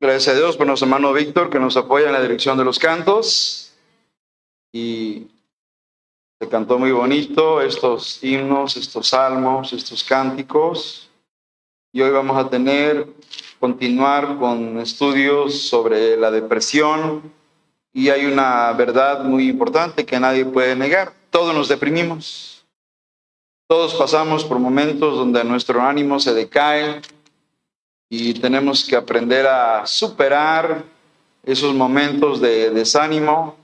[0.00, 2.78] Gracias a Dios por nuestro hermano Víctor que nos apoya en la dirección de los
[2.78, 3.72] cantos.
[4.72, 5.26] Y
[6.40, 11.10] se cantó muy bonito estos himnos, estos salmos, estos cánticos.
[11.92, 13.08] Y hoy vamos a tener,
[13.58, 17.32] continuar con estudios sobre la depresión.
[17.92, 21.12] Y hay una verdad muy importante que nadie puede negar.
[21.30, 22.64] Todos nos deprimimos.
[23.66, 27.02] Todos pasamos por momentos donde nuestro ánimo se decae,
[28.10, 30.84] y tenemos que aprender a superar
[31.42, 33.56] esos momentos de desánimo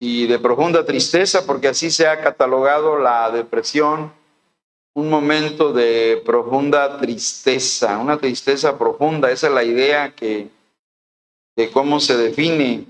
[0.00, 4.12] y de profunda tristeza, porque así se ha catalogado la depresión,
[4.94, 10.50] un momento de profunda tristeza, una tristeza profunda, esa es la idea que
[11.56, 12.84] de cómo se define,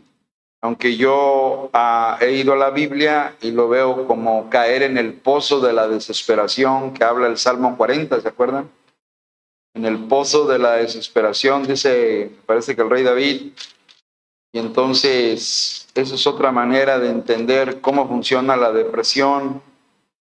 [0.60, 5.14] aunque yo ah, he ido a la Biblia y lo veo como caer en el
[5.14, 8.70] pozo de la desesperación que habla el Salmo 40, ¿se acuerdan?
[9.78, 13.52] En el pozo de la desesperación, dice, parece que el rey David.
[14.52, 19.62] Y entonces, esa es otra manera de entender cómo funciona la depresión,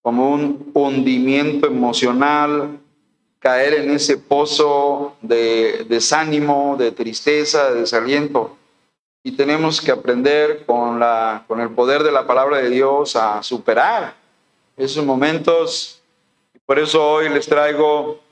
[0.04, 2.80] como un hundimiento emocional,
[3.40, 8.56] caer en ese pozo de desánimo, de tristeza, de desaliento.
[9.24, 13.42] Y tenemos que aprender con, la, con el poder de la palabra de Dios a
[13.42, 14.14] superar
[14.78, 16.00] esos momentos.
[16.68, 18.27] Por eso hoy les traigo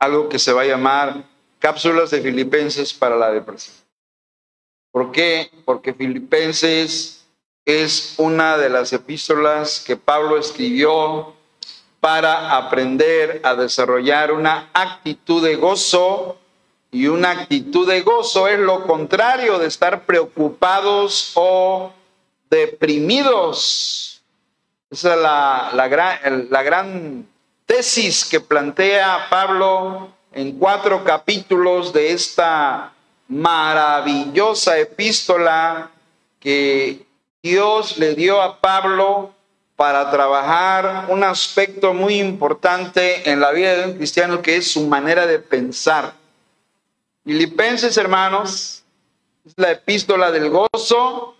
[0.00, 1.24] algo que se va a llamar
[1.58, 3.76] cápsulas de Filipenses para la depresión.
[4.90, 5.50] ¿Por qué?
[5.64, 7.24] Porque Filipenses
[7.64, 11.34] es una de las epístolas que Pablo escribió
[12.00, 16.38] para aprender a desarrollar una actitud de gozo
[16.90, 21.92] y una actitud de gozo es lo contrario de estar preocupados o
[22.48, 24.22] deprimidos.
[24.90, 27.28] Esa es la, la, gran, la gran
[27.70, 32.92] tesis que plantea Pablo en cuatro capítulos de esta
[33.28, 35.88] maravillosa epístola
[36.40, 37.06] que
[37.40, 39.32] Dios le dio a Pablo
[39.76, 44.88] para trabajar un aspecto muy importante en la vida de un cristiano que es su
[44.88, 46.14] manera de pensar.
[47.24, 48.82] Filipenses, hermanos,
[49.46, 51.36] es la epístola del gozo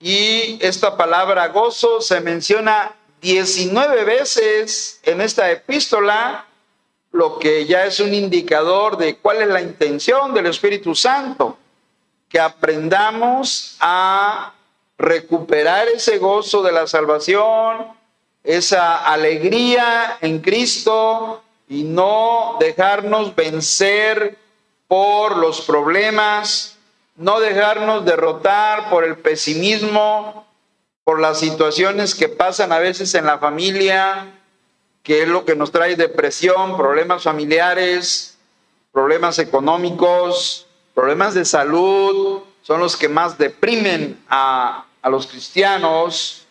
[0.00, 6.46] y esta palabra gozo se menciona 19 veces en esta epístola,
[7.12, 11.58] lo que ya es un indicador de cuál es la intención del Espíritu Santo,
[12.28, 14.52] que aprendamos a
[14.98, 17.86] recuperar ese gozo de la salvación,
[18.44, 24.38] esa alegría en Cristo y no dejarnos vencer
[24.86, 26.76] por los problemas,
[27.16, 30.47] no dejarnos derrotar por el pesimismo,
[31.08, 34.30] por las situaciones que pasan a veces en la familia,
[35.02, 38.36] que es lo que nos trae depresión, problemas familiares,
[38.92, 46.46] problemas económicos, problemas de salud, son los que más deprimen a, a los cristianos.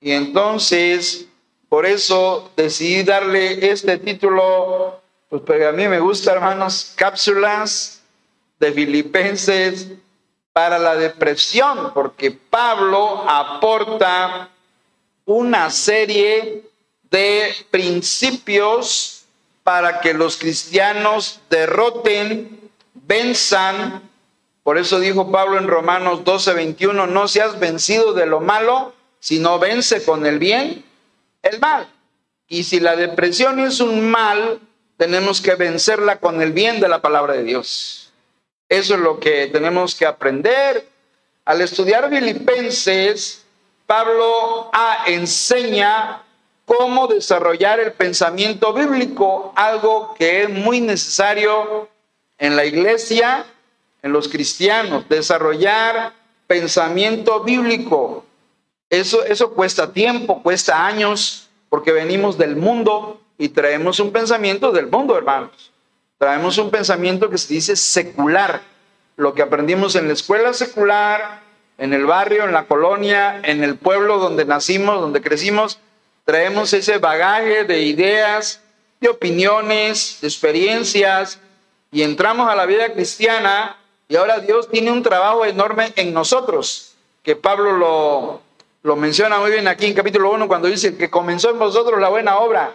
[0.00, 1.26] Y entonces,
[1.68, 8.00] por eso decidí darle este título, pues porque a mí me gusta, hermanos, cápsulas
[8.58, 9.86] de Filipenses
[10.58, 14.48] para la depresión, porque Pablo aporta
[15.24, 16.64] una serie
[17.12, 19.22] de principios
[19.62, 24.02] para que los cristianos derroten, venzan.
[24.64, 29.60] Por eso dijo Pablo en Romanos 12, 21, no seas vencido de lo malo, sino
[29.60, 30.84] vence con el bien
[31.42, 31.88] el mal.
[32.48, 34.58] Y si la depresión es un mal,
[34.96, 38.07] tenemos que vencerla con el bien de la palabra de Dios.
[38.68, 40.86] Eso es lo que tenemos que aprender.
[41.44, 43.44] Al estudiar Filipenses,
[43.86, 44.70] Pablo
[45.06, 46.22] enseña
[46.66, 51.88] cómo desarrollar el pensamiento bíblico, algo que es muy necesario
[52.36, 53.46] en la iglesia,
[54.02, 56.12] en los cristianos, desarrollar
[56.46, 58.26] pensamiento bíblico.
[58.90, 64.88] Eso, eso cuesta tiempo, cuesta años, porque venimos del mundo y traemos un pensamiento del
[64.88, 65.72] mundo, hermanos.
[66.18, 68.60] Traemos un pensamiento que se dice secular,
[69.16, 71.40] lo que aprendimos en la escuela secular,
[71.78, 75.78] en el barrio, en la colonia, en el pueblo donde nacimos, donde crecimos,
[76.24, 78.60] traemos ese bagaje de ideas,
[79.00, 81.38] de opiniones, de experiencias,
[81.92, 83.76] y entramos a la vida cristiana
[84.08, 88.40] y ahora Dios tiene un trabajo enorme en nosotros, que Pablo lo,
[88.82, 92.08] lo menciona muy bien aquí en capítulo 1 cuando dice que comenzó en vosotros la
[92.08, 92.72] buena obra,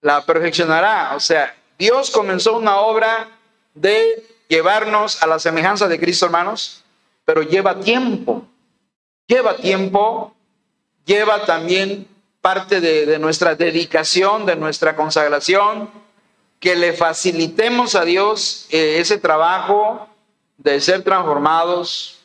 [0.00, 1.12] la perfeccionará.
[1.16, 3.28] O sea, Dios comenzó una obra
[3.74, 6.82] de llevarnos a la semejanza de Cristo, hermanos,
[7.24, 8.46] pero lleva tiempo.
[9.26, 10.34] Lleva tiempo,
[11.04, 12.06] lleva también
[12.40, 15.90] parte de, nuestra dedicación, de nuestra consagración,
[16.60, 20.08] que le facilitemos a Dios eh, ese trabajo
[20.56, 22.20] de ser transformados.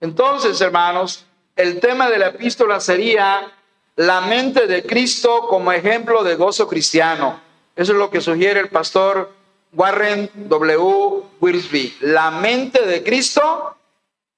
[0.00, 1.24] Entonces, hermanos,
[1.56, 3.52] el tema de la epístola sería
[3.96, 7.40] la mente de Cristo como ejemplo de gozo cristiano.
[7.78, 9.32] Eso es lo que sugiere el pastor
[9.72, 11.22] Warren W.
[11.40, 11.98] Wilsby.
[12.00, 13.76] La mente de Cristo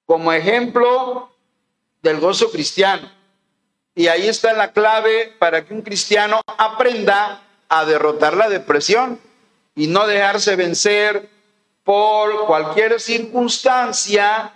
[0.05, 1.31] como ejemplo
[2.03, 3.11] del gozo cristiano.
[3.95, 9.19] Y ahí está la clave para que un cristiano aprenda a derrotar la depresión
[9.73, 11.27] y no dejarse vencer
[11.83, 14.53] por cualquier circunstancia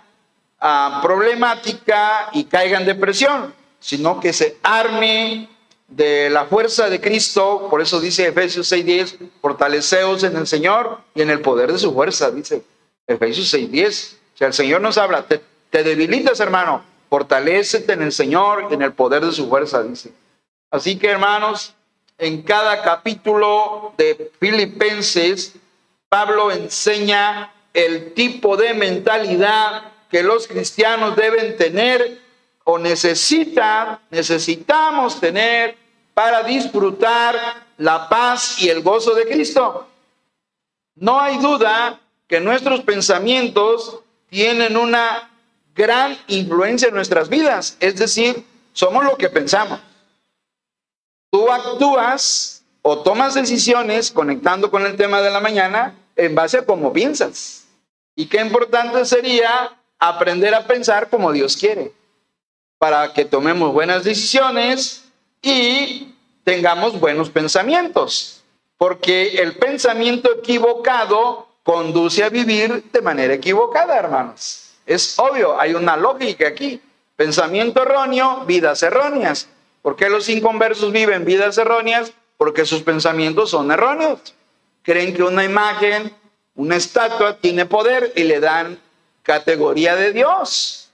[0.60, 5.48] ah, problemática y caiga en depresión, sino que se arme
[5.88, 11.22] de la fuerza de Cristo, por eso dice Efesios 6:10, fortaleceos en el Señor y
[11.22, 12.62] en el poder de su fuerza, dice
[13.06, 14.16] Efesios 6:10.
[14.34, 15.40] O sea, el Señor nos habla, te,
[15.70, 20.12] te debilitas, hermano, fortalecete en el Señor y en el poder de su fuerza, dice.
[20.70, 21.74] Así que, hermanos,
[22.18, 25.54] en cada capítulo de Filipenses,
[26.08, 32.25] Pablo enseña el tipo de mentalidad que los cristianos deben tener
[32.68, 35.76] o necesitan, necesitamos tener
[36.12, 37.36] para disfrutar
[37.78, 39.86] la paz y el gozo de Cristo.
[40.96, 45.30] No hay duda que nuestros pensamientos tienen una
[45.76, 49.78] gran influencia en nuestras vidas, es decir, somos lo que pensamos.
[51.30, 56.66] Tú actúas o tomas decisiones conectando con el tema de la mañana en base a
[56.66, 57.66] cómo piensas.
[58.16, 61.92] Y qué importante sería aprender a pensar como Dios quiere,
[62.78, 65.04] para que tomemos buenas decisiones
[65.42, 66.14] y
[66.44, 68.42] tengamos buenos pensamientos,
[68.78, 74.70] porque el pensamiento equivocado conduce a vivir de manera equivocada, hermanos.
[74.86, 76.80] Es obvio, hay una lógica aquí.
[77.16, 79.48] Pensamiento erróneo, vidas erróneas.
[79.82, 82.12] ¿Por qué los inconversos viven vidas erróneas?
[82.36, 84.34] Porque sus pensamientos son erróneos.
[84.82, 86.14] Creen que una imagen,
[86.54, 88.78] una estatua tiene poder y le dan
[89.22, 90.85] categoría de Dios.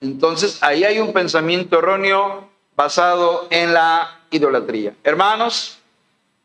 [0.00, 4.94] Entonces ahí hay un pensamiento erróneo basado en la idolatría.
[5.04, 5.78] Hermanos,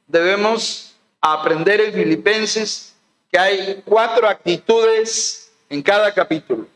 [0.07, 2.93] debemos aprender en Filipenses
[3.31, 6.67] que hay cuatro actitudes en cada capítulo.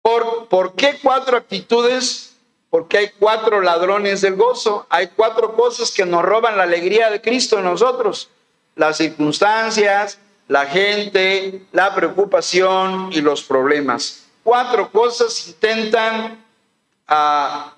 [0.00, 2.36] ¿Por, ¿Por qué cuatro actitudes?
[2.70, 7.20] Porque hay cuatro ladrones del gozo, hay cuatro cosas que nos roban la alegría de
[7.20, 8.30] Cristo en nosotros.
[8.76, 10.18] Las circunstancias,
[10.48, 14.21] la gente, la preocupación y los problemas.
[14.52, 16.38] Cuatro cosas intentan
[17.08, 17.72] ah,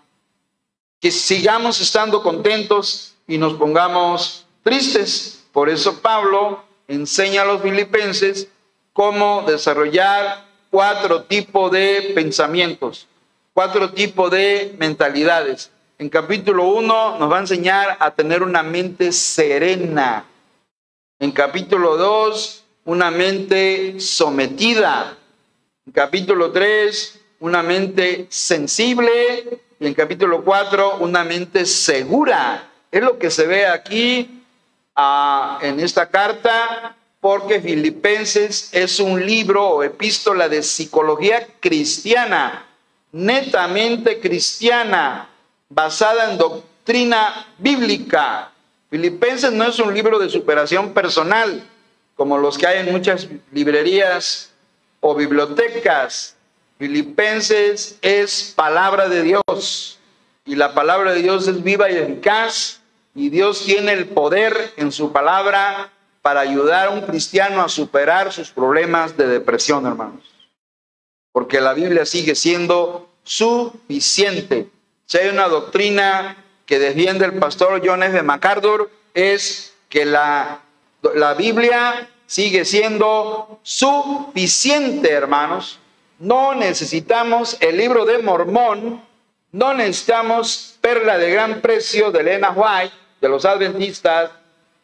[1.00, 5.44] que sigamos estando contentos y nos pongamos tristes.
[5.52, 8.48] Por eso Pablo enseña a los filipenses
[8.92, 13.06] cómo desarrollar cuatro tipos de pensamientos,
[13.52, 15.70] cuatro tipos de mentalidades.
[16.00, 20.24] En capítulo 1 nos va a enseñar a tener una mente serena.
[21.20, 25.18] En capítulo 2 una mente sometida.
[25.92, 29.60] Capítulo 3, una mente sensible.
[29.78, 32.70] Y en capítulo 4, una mente segura.
[32.90, 34.42] Es lo que se ve aquí
[34.96, 42.66] ah, en esta carta, porque Filipenses es un libro o epístola de psicología cristiana,
[43.12, 45.28] netamente cristiana,
[45.68, 48.52] basada en doctrina bíblica.
[48.88, 51.62] Filipenses no es un libro de superación personal,
[52.16, 54.53] como los que hay en muchas librerías
[55.06, 56.34] o bibliotecas.
[56.78, 59.98] Filipenses es palabra de Dios
[60.46, 62.80] y la palabra de Dios es viva y eficaz
[63.14, 65.90] y Dios tiene el poder en su palabra
[66.22, 70.22] para ayudar a un cristiano a superar sus problemas de depresión, hermanos.
[71.32, 74.70] Porque la Biblia sigue siendo suficiente.
[75.04, 78.22] Si hay una doctrina que defiende el pastor John F.
[78.22, 80.62] MacArthur, es que la
[81.12, 85.78] la Biblia sigue siendo suficiente, hermanos.
[86.18, 89.02] No necesitamos el libro de Mormón,
[89.52, 94.30] no necesitamos Perla de Gran Precio de Elena White, de los adventistas,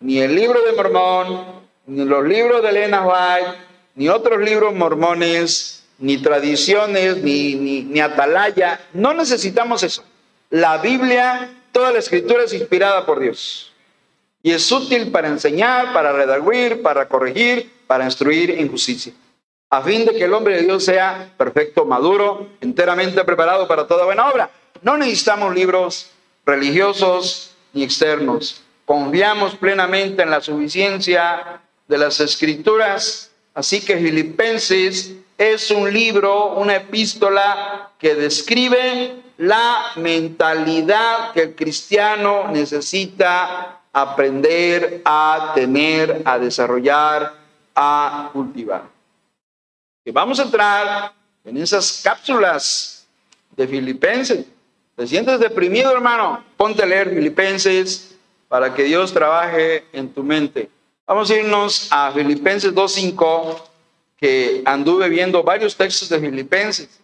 [0.01, 1.45] ni el libro de Mormón,
[1.87, 3.59] ni los libros de Elena White,
[3.95, 8.81] ni otros libros mormones, ni tradiciones, ni, ni, ni atalaya.
[8.93, 10.05] No necesitamos eso.
[10.49, 13.70] La Biblia, toda la escritura es inspirada por Dios.
[14.43, 19.13] Y es útil para enseñar, para redarguir, para corregir, para instruir en justicia,
[19.69, 24.05] a fin de que el hombre de Dios sea perfecto, maduro, enteramente preparado para toda
[24.05, 24.51] buena obra.
[24.83, 26.11] No necesitamos libros
[26.47, 28.63] religiosos ni externos.
[28.85, 33.31] Confiamos plenamente en la suficiencia de las escrituras.
[33.55, 42.49] Así que Filipenses es un libro, una epístola que describe la mentalidad que el cristiano
[42.49, 47.35] necesita aprender a tener, a desarrollar,
[47.75, 48.83] a cultivar.
[50.05, 51.13] que vamos a entrar
[51.45, 53.07] en esas cápsulas
[53.57, 54.47] de Filipenses.
[54.97, 56.43] ¿Te sientes deprimido, hermano?
[56.57, 58.17] Ponte a leer Filipenses
[58.49, 60.71] para que Dios trabaje en tu mente.
[61.07, 63.63] Vamos a irnos a Filipenses 2.5,
[64.17, 67.01] que anduve viendo varios textos de Filipenses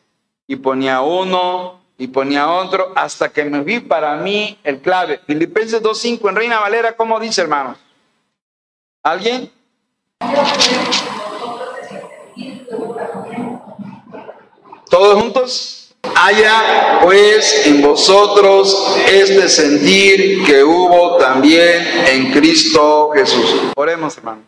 [0.46, 5.20] y ponía uno y ponía otro hasta que me vi para mí el clave.
[5.26, 7.78] Filipenses 2.5 en Reina Valera, ¿cómo dice, hermanos?
[9.02, 9.50] ¿Alguien?
[14.90, 15.94] ¿Todos juntos?
[16.14, 23.54] Haya pues en vosotros este sentir que hubo también en Cristo Jesús.
[23.76, 24.42] Oremos, hermano.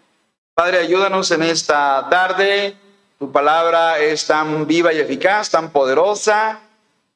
[0.55, 2.77] Padre, ayúdanos en esta tarde.
[3.19, 6.61] Tu palabra es tan viva y eficaz, tan poderosa.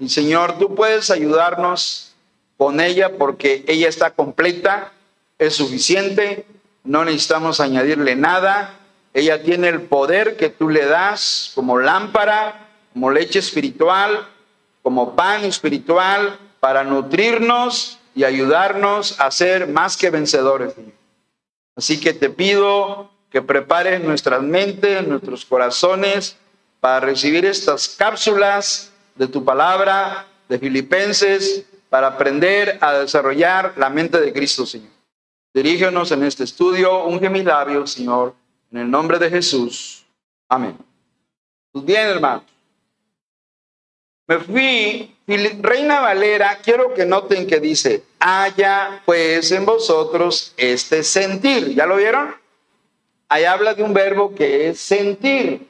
[0.09, 2.15] Señor, tú puedes ayudarnos
[2.57, 4.93] con ella porque ella está completa,
[5.39, 6.47] es suficiente,
[6.85, 8.79] no necesitamos añadirle nada.
[9.15, 14.29] Ella tiene el poder que tú le das como lámpara, como leche espiritual,
[14.83, 20.75] como pan espiritual para nutrirnos y ayudarnos a ser más que vencedores.
[21.77, 26.37] Así que te pido que prepares nuestras mentes, nuestros corazones
[26.81, 34.21] para recibir estas cápsulas de tu palabra, de Filipenses, para aprender a desarrollar la mente
[34.21, 34.91] de Cristo, Señor.
[35.55, 38.35] Dirígenos en este estudio, unge mis labios, Señor,
[38.71, 40.07] en el nombre de Jesús.
[40.49, 40.77] Amén.
[41.71, 42.45] Pues bien, hermanos.
[44.27, 45.15] Me fui,
[45.61, 51.75] Reina Valera, quiero que noten que dice, haya pues en vosotros este sentir.
[51.75, 52.35] ¿Ya lo vieron?
[53.29, 55.69] Ahí habla de un verbo que es sentir,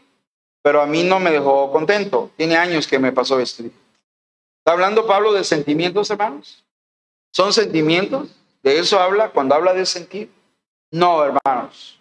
[0.62, 2.31] pero a mí no me dejó contento.
[2.37, 3.64] Tiene años que me pasó esto.
[3.64, 6.64] ¿Está hablando Pablo de sentimientos, hermanos?
[7.33, 8.28] ¿Son sentimientos?
[8.62, 10.31] ¿De eso habla cuando habla de sentir?
[10.92, 11.99] No, hermanos.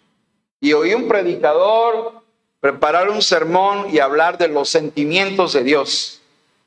[0.60, 2.22] Y oí un predicador
[2.60, 6.22] preparar un sermón y hablar de los sentimientos de Dios.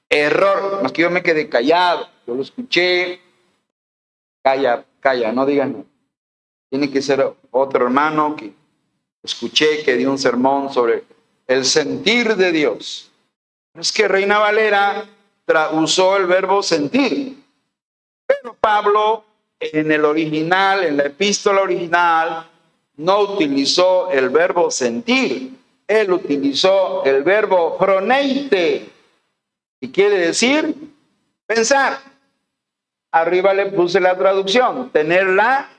[0.09, 3.21] Error, más que yo me quedé callado, yo lo escuché.
[4.43, 5.85] Calla, calla, no digan.
[6.69, 8.53] Tiene que ser otro hermano que
[9.23, 11.05] escuché que dio un sermón sobre
[11.47, 13.11] el sentir de Dios.
[13.73, 15.05] Es que Reina Valera
[15.73, 17.43] usó el verbo sentir,
[18.25, 19.23] pero Pablo
[19.59, 22.47] en el original, en la epístola original,
[22.97, 25.53] no utilizó el verbo sentir,
[25.87, 28.89] él utilizó el verbo froneite,
[29.79, 30.73] y quiere decir
[31.45, 31.99] pensar.
[33.11, 35.69] Arriba le puse la traducción, tener la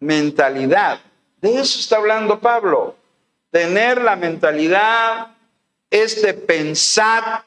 [0.00, 1.00] mentalidad.
[1.40, 2.96] De eso está hablando Pablo.
[3.50, 5.28] Tener la mentalidad,
[5.90, 7.44] este pensar,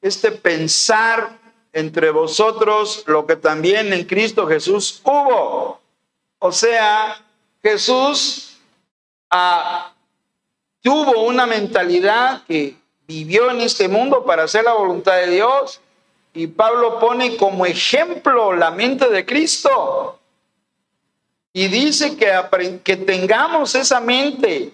[0.00, 1.38] este pensar
[1.72, 5.80] entre vosotros lo que también en Cristo Jesús hubo.
[6.38, 7.20] O sea,
[7.62, 8.58] Jesús
[9.30, 9.92] ah,
[10.82, 15.80] tuvo una mentalidad que vivió en este mundo para hacer la voluntad de Dios.
[16.34, 20.18] Y Pablo pone como ejemplo la mente de Cristo.
[21.52, 24.72] Y dice que, que tengamos esa mente,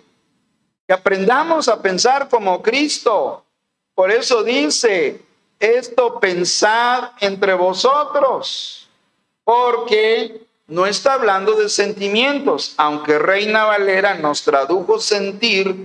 [0.88, 3.44] que aprendamos a pensar como Cristo.
[3.94, 5.20] Por eso dice,
[5.60, 8.88] esto pensad entre vosotros,
[9.44, 15.76] porque no está hablando de sentimientos, aunque Reina Valera nos tradujo sentir,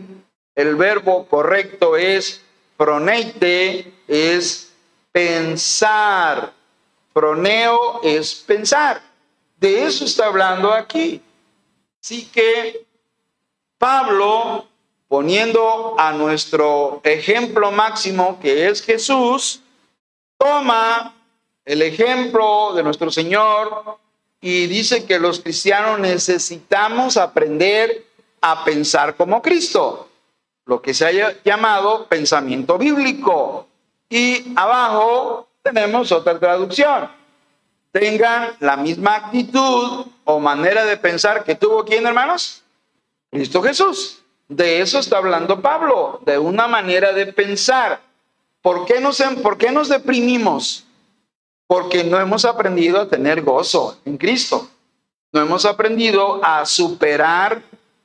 [0.55, 2.41] el verbo correcto es
[2.77, 4.71] proneite, es
[5.11, 6.53] pensar.
[7.11, 9.01] Proneo es pensar.
[9.57, 11.21] De eso está hablando aquí.
[12.01, 12.85] Así que
[13.77, 14.67] Pablo,
[15.13, 19.61] poniendo a nuestro ejemplo máximo, que es Jesús,
[20.39, 21.13] toma
[21.65, 23.99] el ejemplo de nuestro Señor
[24.41, 28.07] y dice que los cristianos necesitamos aprender
[28.41, 30.09] a pensar como Cristo
[30.65, 33.67] lo que se haya llamado pensamiento bíblico.
[34.09, 37.07] Y abajo tenemos otra traducción.
[37.91, 42.63] Tengan la misma actitud o manera de pensar que tuvo quién, hermanos?
[43.29, 44.22] Cristo Jesús.
[44.47, 48.01] De eso está hablando Pablo, de una manera de pensar.
[48.61, 50.85] ¿Por qué nos, por qué nos deprimimos?
[51.67, 54.69] Porque no hemos aprendido a tener gozo en Cristo.
[55.31, 57.63] No hemos aprendido a superar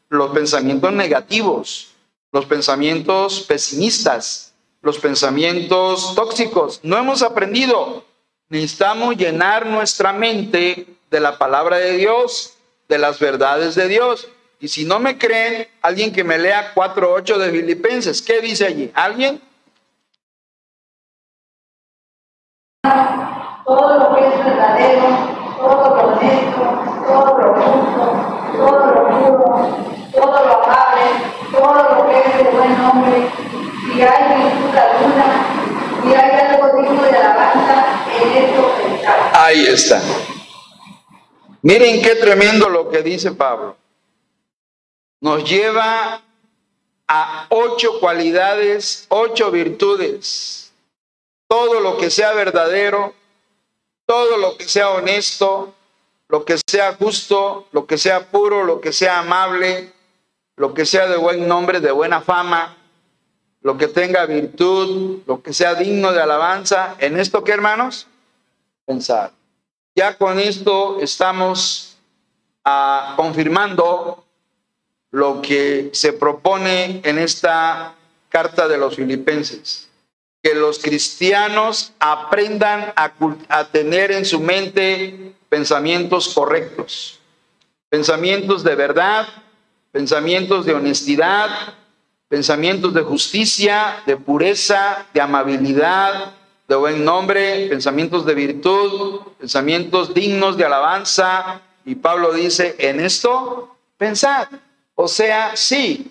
[0.08, 1.88] los pensamientos negativos
[2.32, 4.52] los pensamientos pesimistas,
[4.82, 6.80] los pensamientos tóxicos.
[6.82, 8.04] No hemos aprendido.
[8.48, 12.54] Necesitamos llenar nuestra mente de la palabra de Dios,
[12.88, 14.28] de las verdades de Dios.
[14.60, 18.90] Y si no me creen, alguien que me lea 4.8 de Filipenses, ¿qué dice allí?
[18.92, 19.40] ¿Alguien?
[23.64, 25.06] Todo lo que es verdadero,
[25.58, 26.62] todo lo honesto,
[27.06, 29.78] todo lo justo, todo lo puro,
[30.12, 31.02] todo lo amable,
[31.52, 33.30] todo lo que es de buen nombre,
[33.92, 37.86] si hay virtud alguna, si hay algo digno de alabanza,
[38.20, 39.30] en esto pensar.
[39.34, 40.00] Ahí está.
[41.62, 43.76] Miren qué tremendo lo que dice Pablo.
[45.20, 46.22] Nos lleva
[47.08, 50.72] a ocho cualidades, ocho virtudes.
[51.48, 53.14] Todo lo que sea verdadero,
[54.06, 55.74] todo lo que sea honesto,
[56.28, 59.92] lo que sea justo, lo que sea puro, lo que sea amable,
[60.56, 62.76] lo que sea de buen nombre, de buena fama,
[63.62, 66.96] lo que tenga virtud, lo que sea digno de alabanza.
[66.98, 68.06] ¿En esto qué, hermanos?
[68.84, 69.32] Pensar.
[69.94, 71.96] Ya con esto estamos
[72.64, 74.24] ah, confirmando
[75.10, 77.94] lo que se propone en esta
[78.28, 79.88] carta de los filipenses.
[80.42, 87.18] Que los cristianos aprendan a, tener en su mente pensamientos correctos,
[87.88, 89.26] pensamientos de verdad,
[89.90, 91.74] pensamientos de honestidad,
[92.28, 96.34] pensamientos de justicia, de pureza, de amabilidad,
[96.68, 101.62] de buen nombre, pensamientos de virtud, pensamientos dignos de alabanza.
[101.84, 104.48] Y Pablo dice, en esto pensad.
[105.00, 106.10] O sea, sí,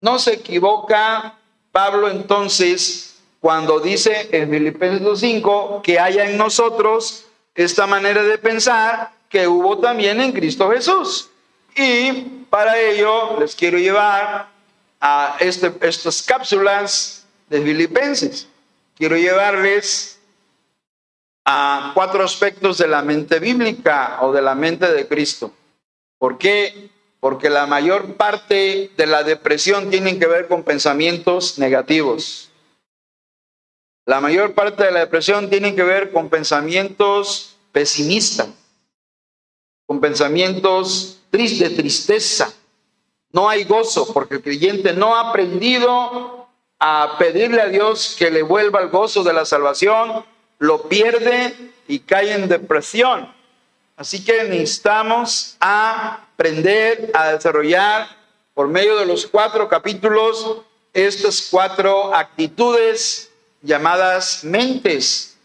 [0.00, 1.34] no se equivoca
[1.72, 7.24] Pablo entonces cuando dice en Filipenses 2.5 que haya en nosotros
[7.56, 11.28] esta manera de pensar que hubo también en Cristo Jesús.
[11.74, 12.12] Y
[12.50, 14.48] para ello les quiero llevar
[15.00, 18.46] a este, estas cápsulas de Filipenses.
[18.96, 20.20] Quiero llevarles
[21.44, 25.52] a cuatro aspectos de la mente bíblica o de la mente de Cristo.
[26.16, 26.93] ¿Por qué?
[27.24, 32.50] Porque la mayor parte de la depresión tiene que ver con pensamientos negativos.
[34.04, 38.48] La mayor parte de la depresión tiene que ver con pensamientos pesimistas,
[39.86, 42.52] con pensamientos de tristeza,
[43.32, 46.46] no hay gozo porque el creyente no ha aprendido
[46.78, 50.26] a pedirle a Dios que le vuelva el gozo de la salvación,
[50.58, 53.32] lo pierde y cae en depresión.
[53.96, 55.56] Así que necesitamos
[56.34, 58.08] aprender a desarrollar
[58.54, 60.58] por medio de los cuatro capítulos
[60.92, 63.30] estas cuatro actitudes
[63.62, 65.36] llamadas mentes.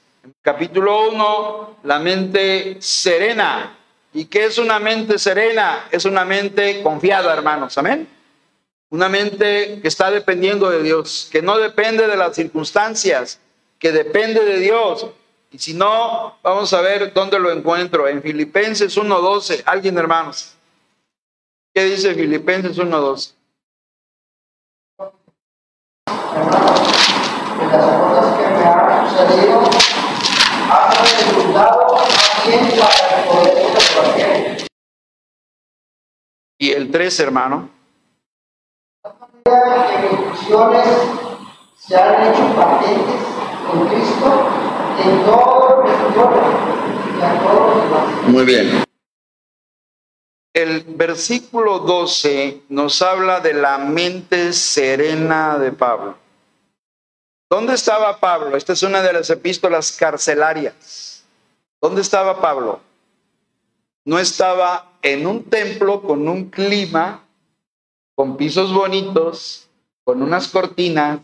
[0.41, 3.75] capítulo 1, la mente serena,
[4.13, 5.87] ¿Y qué es una mente serena?
[5.91, 7.77] Es una mente confiada, hermanos.
[7.77, 8.07] Amén.
[8.89, 13.39] Una mente que está dependiendo de Dios, que no depende de las circunstancias,
[13.77, 15.05] que depende de Dios.
[15.51, 18.07] Y si no, vamos a ver dónde lo encuentro.
[18.07, 19.61] En Filipenses 1.12.
[19.65, 20.55] ¿Alguien, hermanos?
[21.79, 23.35] ¿Qué dice Filipenses 1.12?
[26.35, 26.81] Hermanos,
[27.57, 29.57] de las cosas que me han sucedido,
[30.69, 34.67] han resultado más bien para el poder
[36.57, 37.69] y el 3, hermano.
[41.77, 43.21] se han hecho patentes
[43.65, 44.49] con Cristo
[45.01, 45.85] en todo
[48.27, 48.88] y Muy bien.
[50.53, 56.17] El versículo 12 nos habla de la mente serena de Pablo.
[57.49, 58.57] ¿Dónde estaba Pablo?
[58.57, 61.23] Esta es una de las epístolas carcelarias.
[61.81, 62.79] ¿Dónde estaba Pablo?
[64.05, 67.23] No estaba en un templo con un clima,
[68.15, 69.69] con pisos bonitos,
[70.03, 71.19] con unas cortinas,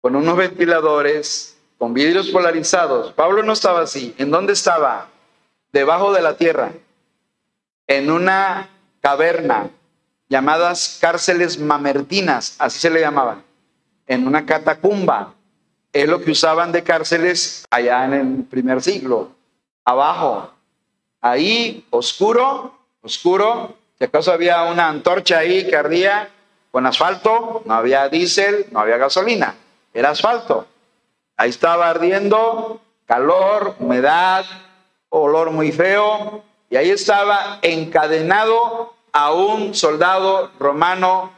[0.00, 3.12] con unos ventiladores, con vidrios polarizados.
[3.12, 4.14] Pablo no estaba así.
[4.18, 5.08] ¿En dónde estaba?
[5.72, 6.72] Debajo de la tierra,
[7.88, 8.68] en una
[9.00, 9.70] caverna
[10.28, 13.42] llamadas cárceles mamertinas, así se le llamaban,
[14.06, 15.34] en una catacumba.
[15.92, 19.30] Es lo que usaban de cárceles allá en el primer siglo,
[19.84, 20.52] abajo,
[21.20, 23.74] ahí oscuro, oscuro.
[23.98, 26.28] Si acaso había una antorcha ahí que ardía
[26.70, 29.54] con asfalto, no había diésel, no había gasolina,
[29.94, 30.66] era asfalto.
[31.38, 34.44] Ahí estaba ardiendo, calor, humedad,
[35.08, 41.32] olor muy feo, y ahí estaba encadenado a un soldado romano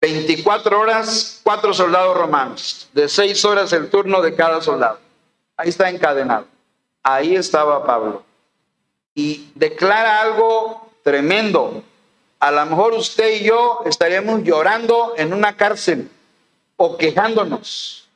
[0.00, 4.98] 24 horas, cuatro soldados romanos, de seis horas el turno de cada soldado.
[5.56, 6.46] Ahí está encadenado.
[7.02, 8.22] Ahí estaba Pablo
[9.14, 11.82] y declara algo tremendo.
[12.40, 16.10] A lo mejor usted y yo estaríamos llorando en una cárcel
[16.76, 18.08] o quejándonos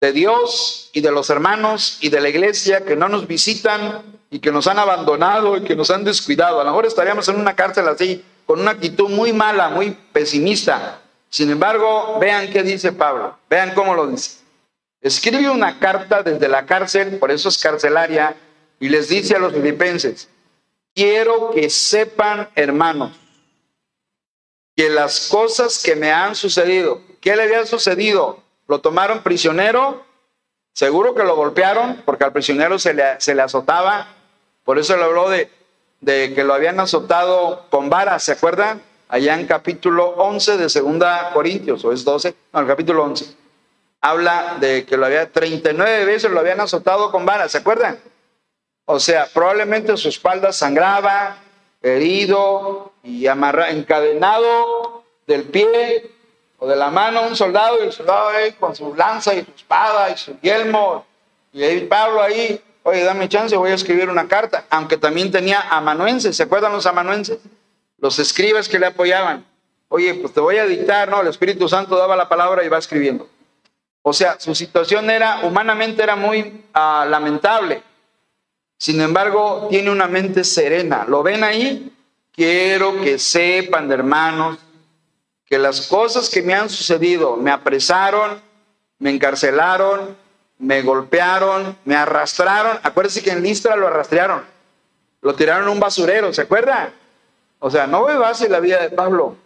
[0.00, 4.40] de Dios y de los hermanos y de la iglesia que no nos visitan y
[4.40, 6.58] que nos han abandonado y que nos han descuidado.
[6.58, 11.02] A lo mejor estaríamos en una cárcel así, con una actitud muy mala, muy pesimista.
[11.28, 14.38] Sin embargo, vean qué dice Pablo, vean cómo lo dice.
[15.02, 18.34] Escribe una carta desde la cárcel, por eso es carcelaria,
[18.80, 20.30] y les dice a los filipenses,
[20.94, 23.12] quiero que sepan, hermanos,
[24.74, 28.42] que las cosas que me han sucedido, ¿qué le había sucedido?
[28.66, 30.06] ¿Lo tomaron prisionero?
[30.72, 34.21] Seguro que lo golpearon porque al prisionero se le, se le azotaba.
[34.64, 35.48] Por eso le habló de,
[36.04, 38.82] que lo habían azotado con varas, ¿se acuerdan?
[39.08, 43.34] Allá en capítulo 11 de Segunda Corintios, o es 12, no, el capítulo 11.
[44.00, 47.98] Habla de que lo había 39 veces lo habían azotado con varas, ¿se acuerdan?
[48.86, 51.36] O sea, probablemente su espalda sangraba,
[51.82, 56.10] herido y amarrado, encadenado del pie
[56.58, 59.50] o de la mano un soldado y el soldado ahí con su lanza y su
[59.50, 61.04] espada y su yelmo
[61.52, 65.60] y ahí Pablo ahí, oye, dame chance, voy a escribir una carta, aunque también tenía
[65.70, 67.38] amanuenses, ¿se acuerdan los amanuenses?
[67.98, 69.44] Los escribas que le apoyaban.
[69.88, 71.20] Oye, pues te voy a dictar, ¿no?
[71.20, 73.28] El Espíritu Santo daba la palabra y va escribiendo.
[74.02, 77.82] O sea, su situación era, humanamente era muy uh, lamentable.
[78.76, 81.04] Sin embargo, tiene una mente serena.
[81.06, 81.92] ¿Lo ven ahí?
[82.32, 84.58] Quiero que sepan, hermanos,
[85.46, 88.40] que las cosas que me han sucedido, me apresaron,
[88.98, 90.16] me encarcelaron,
[90.62, 92.78] me golpearon, me arrastraron.
[92.82, 94.42] Acuérdense que en Listra lo arrastraron,
[95.20, 96.92] lo tiraron a un basurero, ¿se acuerda?
[97.58, 99.36] O sea, no ve base la vida de Pablo.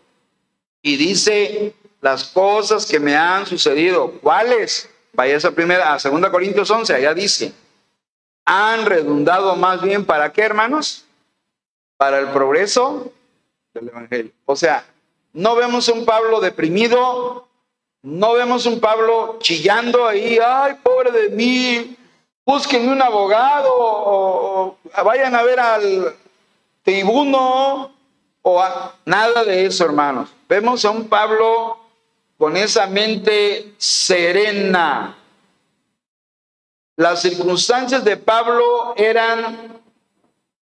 [0.81, 4.13] Y dice las cosas que me han sucedido.
[4.23, 4.89] ¿Cuáles?
[5.13, 7.53] Vaya a primera, a 2 Corintios 11, allá dice
[8.47, 11.05] han redundado más bien para qué, hermanos?
[11.99, 13.13] Para el progreso
[13.75, 14.33] del Evangelio.
[14.47, 14.87] O sea,
[15.33, 17.46] no vemos un Pablo deprimido,
[18.03, 21.97] no vemos un Pablo chillando ahí, ay, pobre de mí,
[22.45, 26.17] busquen un abogado o, vayan a ver al
[26.83, 27.91] tribuno
[28.43, 28.65] o
[29.05, 30.31] nada de eso, hermanos.
[30.49, 31.79] Vemos a un Pablo
[32.39, 35.17] con esa mente serena,
[36.97, 39.83] las circunstancias de Pablo eran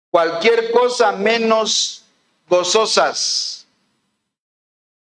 [0.09, 2.05] cualquier cosa menos
[2.47, 3.62] gozosas.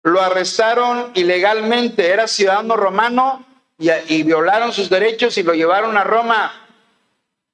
[0.06, 3.44] Lo arrestaron ilegalmente, era ciudadano romano
[3.80, 6.54] y, violaron sus derechos y lo llevaron a Roma.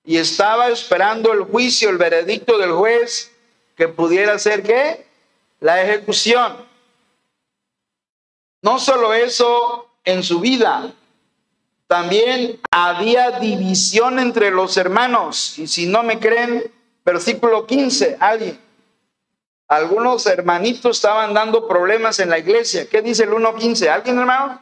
[0.04, 3.32] Y estaba esperando el juicio, el veredicto del juez
[3.78, 5.08] que pudiera ser qué?
[5.62, 6.58] La ejecución.
[8.62, 10.92] No solo eso en su vida,
[11.88, 15.58] también había división entre los hermanos.
[15.58, 16.70] Y si no me creen,
[17.06, 18.60] versículo 15, alguien.
[19.72, 22.88] Algunos hermanitos estaban dando problemas en la iglesia.
[22.92, 23.88] ¿Qué dice el 1.15?
[23.88, 24.62] ¿Alguien, hermano?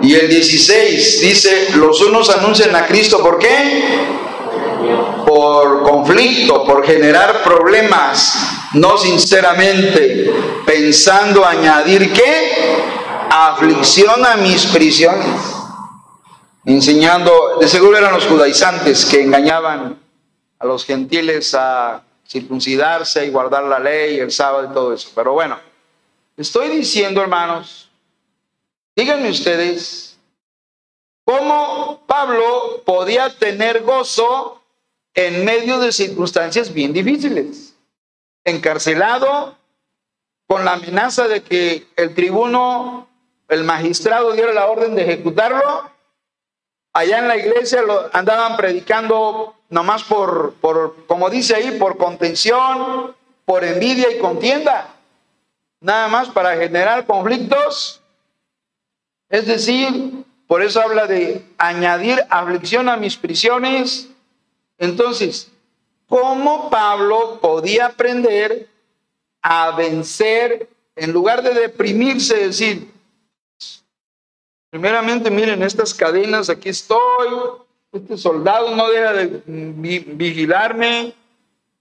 [0.00, 3.84] Y el 16 dice, los unos anuncian a Cristo, ¿por qué?
[5.26, 8.34] Por conflicto, por generar problemas
[8.72, 10.32] no sinceramente,
[10.64, 12.52] pensando añadir qué?
[13.28, 15.59] Aflicción a mis prisiones.
[16.64, 19.98] Enseñando, de seguro eran los judaizantes que engañaban
[20.58, 25.10] a los gentiles a circuncidarse y guardar la ley, el sábado y todo eso.
[25.14, 25.58] Pero bueno,
[26.36, 27.90] estoy diciendo, hermanos,
[28.94, 30.18] díganme ustedes,
[31.24, 34.62] ¿cómo Pablo podía tener gozo
[35.14, 37.70] en medio de circunstancias bien difíciles?
[38.44, 39.56] encarcelado
[40.46, 43.08] con la amenaza de que el tribuno,
[43.48, 45.90] el magistrado diera la orden de ejecutarlo.
[46.92, 53.64] Allá en la iglesia andaban predicando nomás por, por, como dice ahí, por contención, por
[53.64, 54.94] envidia y contienda.
[55.80, 58.00] Nada más para generar conflictos.
[59.28, 64.08] Es decir, por eso habla de añadir aflicción a mis prisiones.
[64.78, 65.50] Entonces,
[66.08, 68.68] cómo Pablo podía aprender
[69.42, 72.92] a vencer en lugar de deprimirse, decir,
[74.70, 77.28] primeramente miren estas cadenas, aquí estoy,
[77.92, 81.12] este soldado no deja de vigilarme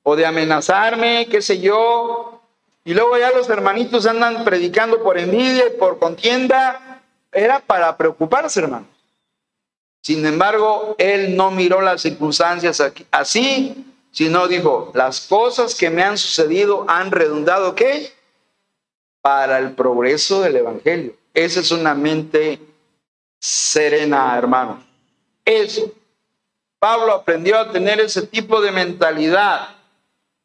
[0.03, 2.41] o de amenazarme, qué sé yo,
[2.83, 8.61] y luego ya los hermanitos andan predicando por envidia y por contienda, era para preocuparse,
[8.61, 8.87] hermano.
[10.01, 16.17] Sin embargo, él no miró las circunstancias así, sino dijo, las cosas que me han
[16.17, 18.11] sucedido han redundado ¿qué?
[19.21, 21.13] Para el progreso del Evangelio.
[21.33, 22.59] Esa es una mente
[23.39, 24.83] serena, hermano.
[25.45, 25.91] Eso.
[26.79, 29.75] Pablo aprendió a tener ese tipo de mentalidad.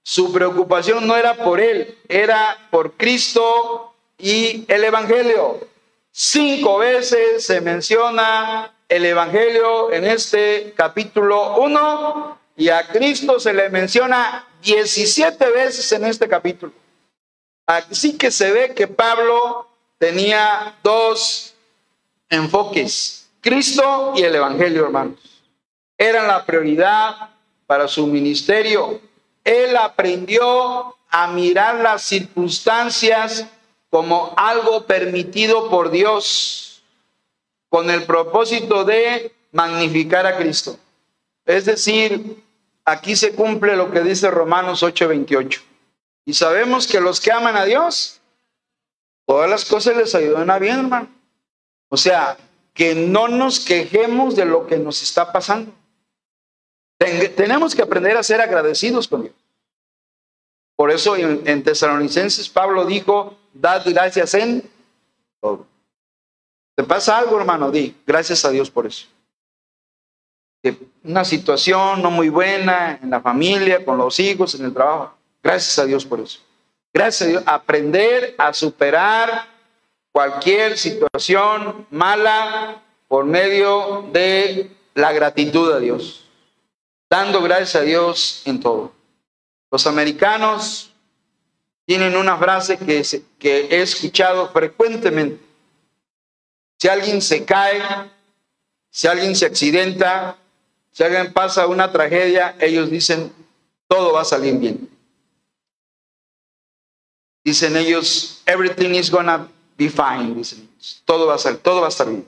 [0.02, 5.60] Su preocupación no era por él, era por Cristo y el Evangelio.
[6.10, 13.68] Cinco veces se menciona el Evangelio en este capítulo 1 y a Cristo se le
[13.70, 16.72] menciona 17 veces en este capítulo.
[17.66, 21.53] Así que se ve que Pablo tenía dos
[22.28, 25.18] enfoques, Cristo y el Evangelio, hermanos.
[25.98, 27.30] Eran la prioridad
[27.66, 29.00] para su ministerio.
[29.44, 33.46] Él aprendió a mirar las circunstancias
[33.90, 36.82] como algo permitido por Dios
[37.68, 40.78] con el propósito de magnificar a Cristo.
[41.44, 42.42] Es decir,
[42.84, 45.62] aquí se cumple lo que dice Romanos 8:28.
[46.24, 48.20] Y sabemos que los que aman a Dios,
[49.26, 51.08] todas las cosas les ayudan a bien, hermano.
[51.88, 52.36] O sea,
[52.72, 55.72] que no nos quejemos de lo que nos está pasando.
[57.36, 59.34] tenemos que aprender a ser agradecidos con Dios.
[60.76, 64.68] Por eso en, en Tesalonicenses Pablo dijo, dad gracias en
[65.40, 65.66] todo.
[66.74, 67.70] ¿Te pasa algo, hermano?
[67.70, 69.06] Di, gracias a Dios por eso.
[71.04, 75.14] Una situación no muy buena en la familia, con los hijos, en el trabajo.
[75.42, 76.40] Gracias a Dios por eso.
[76.92, 77.42] Gracias a Dios.
[77.46, 79.53] Aprender a superar
[80.14, 86.24] cualquier situación mala por medio de la gratitud a Dios.
[87.10, 88.92] Dando gracias a Dios en todo.
[89.72, 90.92] Los americanos
[91.84, 93.02] tienen una frase que,
[93.40, 95.44] que he escuchado frecuentemente.
[96.78, 97.82] Si alguien se cae,
[98.90, 100.38] si alguien se accidenta,
[100.92, 103.32] si alguien pasa una tragedia, ellos dicen,
[103.88, 104.88] todo va a salir bien.
[107.42, 110.68] Dicen ellos, everything is gonna be fine, dicen.
[111.04, 112.26] Todo va a salir, todo va a estar bien.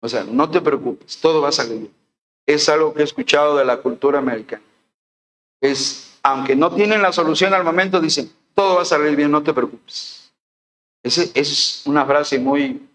[0.00, 1.94] O sea, no te preocupes, todo va a salir bien.
[2.46, 4.62] Es algo que he escuchado de la cultura americana.
[5.60, 9.42] Es, aunque no tienen la solución al momento, dicen, todo va a salir bien, no
[9.42, 10.32] te preocupes.
[11.02, 12.88] Esa es una frase muy,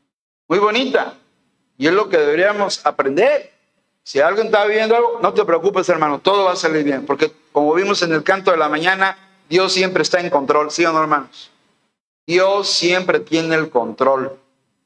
[0.47, 1.17] muy bonita
[1.77, 3.53] y es lo que deberíamos aprender.
[4.03, 7.31] Si alguien está viviendo algo, no te preocupes, hermano, todo va a salir bien, porque
[7.51, 9.17] como vimos en el canto de la mañana,
[9.49, 11.51] Dios siempre está en control, ¿sí o no, hermanos?
[12.27, 14.37] Dios siempre tiene el control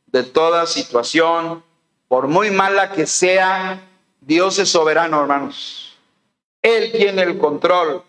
[0.06, 1.63] de toda situación,
[2.08, 3.82] por muy mala que sea,
[4.19, 5.97] Dios es soberano, hermanos.
[6.62, 8.04] Él tiene el control.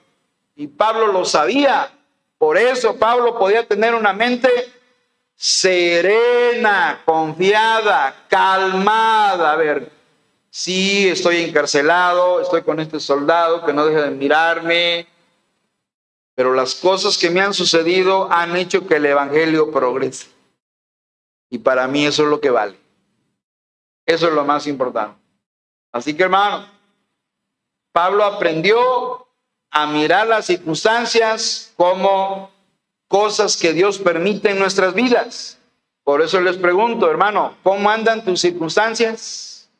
[0.54, 1.90] Y Pablo lo sabía.
[2.36, 4.50] Por eso Pablo podía tener una mente
[5.34, 9.52] serena, confiada, calmada.
[9.52, 9.90] A ver,
[10.50, 15.06] sí, estoy encarcelado, estoy con este soldado que no deja de mirarme,
[16.34, 20.28] pero las cosas que me han sucedido han hecho que el Evangelio progrese.
[21.50, 22.78] Y para mí eso es lo que vale.
[24.06, 25.20] Eso es lo más importante.
[25.92, 26.66] Así que hermano,
[27.92, 29.26] Pablo aprendió
[29.70, 32.50] a mirar las circunstancias como
[33.08, 35.58] cosas que Dios permite en nuestras vidas.
[36.04, 39.70] Por eso les pregunto, hermano, ¿cómo andan tus circunstancias?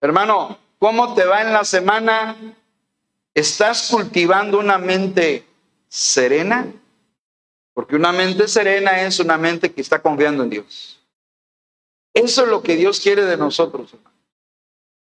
[0.00, 2.36] Hermano, ¿cómo te va en la semana
[3.34, 5.46] ¿Estás cultivando una mente
[5.88, 6.66] serena?
[7.72, 11.00] Porque una mente serena es una mente que está confiando en Dios.
[12.12, 13.94] Eso es lo que Dios quiere de nosotros,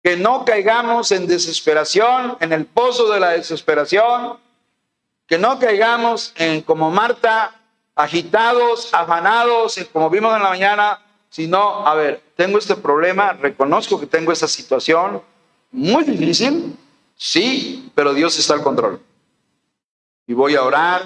[0.03, 4.39] Que no caigamos en desesperación, en el pozo de la desesperación,
[5.27, 7.61] que no caigamos en como Marta,
[7.95, 14.07] agitados, afanados, como vimos en la mañana, sino, a ver, tengo este problema, reconozco que
[14.07, 15.23] tengo esta situación
[15.71, 16.77] muy difícil,
[17.15, 19.01] Sí, pero Dios está al control.
[20.27, 21.03] Y voy a orar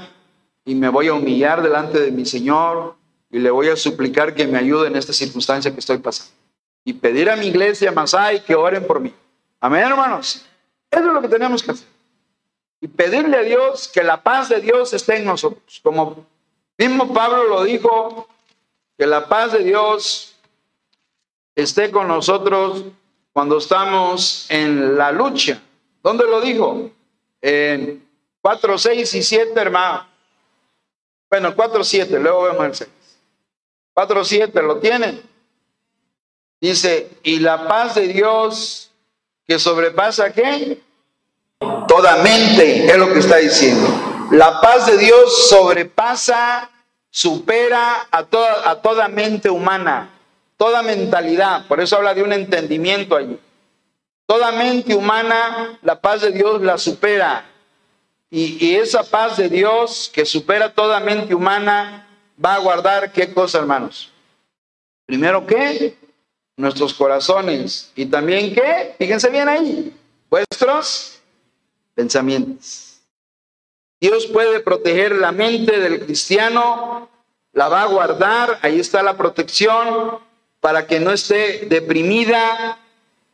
[0.64, 2.97] y me voy a humillar delante de mi Señor
[3.31, 6.33] y le voy a suplicar que me ayude en esta circunstancia que estoy pasando.
[6.85, 9.12] Y pedir a mi iglesia, Masai, que oren por mí.
[9.61, 10.44] Amén, hermanos.
[10.90, 11.87] Eso es lo que tenemos que hacer.
[12.81, 15.81] Y pedirle a Dios que la paz de Dios esté en nosotros.
[15.83, 16.25] Como
[16.79, 18.29] mismo Pablo lo dijo,
[18.97, 20.35] que la paz de Dios
[21.55, 22.85] esté con nosotros
[23.33, 25.62] cuando estamos en la lucha.
[26.09, 26.90] ¿Dónde lo dijo?
[27.42, 28.03] En
[28.40, 30.07] 4, 6 y 7, hermano.
[31.29, 32.90] Bueno, 4, 7, luego vemos el 6.
[33.92, 35.23] 4, 7, ¿lo tienen?
[36.62, 38.90] Dice, y la paz de Dios
[39.47, 40.81] que sobrepasa qué?
[41.87, 43.87] Toda mente, es lo que está diciendo.
[44.31, 46.71] La paz de Dios sobrepasa,
[47.11, 50.09] supera a toda, a toda mente humana,
[50.57, 51.66] toda mentalidad.
[51.66, 53.38] Por eso habla de un entendimiento allí.
[54.29, 57.47] Toda mente humana, la paz de Dios la supera.
[58.31, 62.07] Y, esa paz de Dios que supera toda mente humana
[62.45, 64.12] va a guardar qué cosa, hermanos.
[65.07, 65.97] Primero, ¿qué?
[66.59, 67.91] Nuestros corazones.
[67.97, 68.95] Y también, ¿qué?
[68.99, 69.97] Fíjense bien ahí.
[70.29, 71.21] Vuestros
[71.95, 72.99] pensamientos.
[73.99, 77.09] Dios puede proteger la mente del cristiano,
[77.55, 80.19] la va a guardar, ahí está la protección,
[80.61, 82.79] para que no esté deprimida,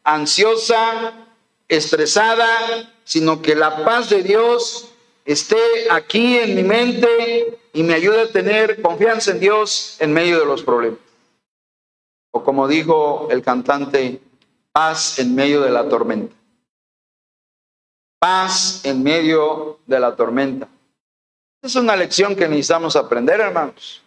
[0.04, 1.26] ansiosa,
[1.66, 4.90] estresada, sino que la paz de Dios
[5.24, 5.56] esté
[5.90, 10.46] aquí en mi mente y me ayude a tener confianza en Dios en medio de
[10.46, 11.00] los problemas.
[12.30, 14.20] O como dijo el cantante,
[14.72, 16.34] paz en medio de la tormenta.
[18.18, 20.68] Paz en medio de la tormenta.
[21.62, 24.02] Es una lección que necesitamos aprender, hermanos.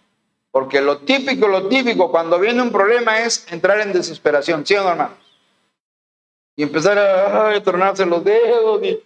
[0.51, 4.83] Porque lo típico, lo típico cuando viene un problema es entrar en desesperación, ¿sí o
[4.83, 5.26] no, hermanos?
[6.57, 8.99] Y empezar a, ay, tronarse los dedos y,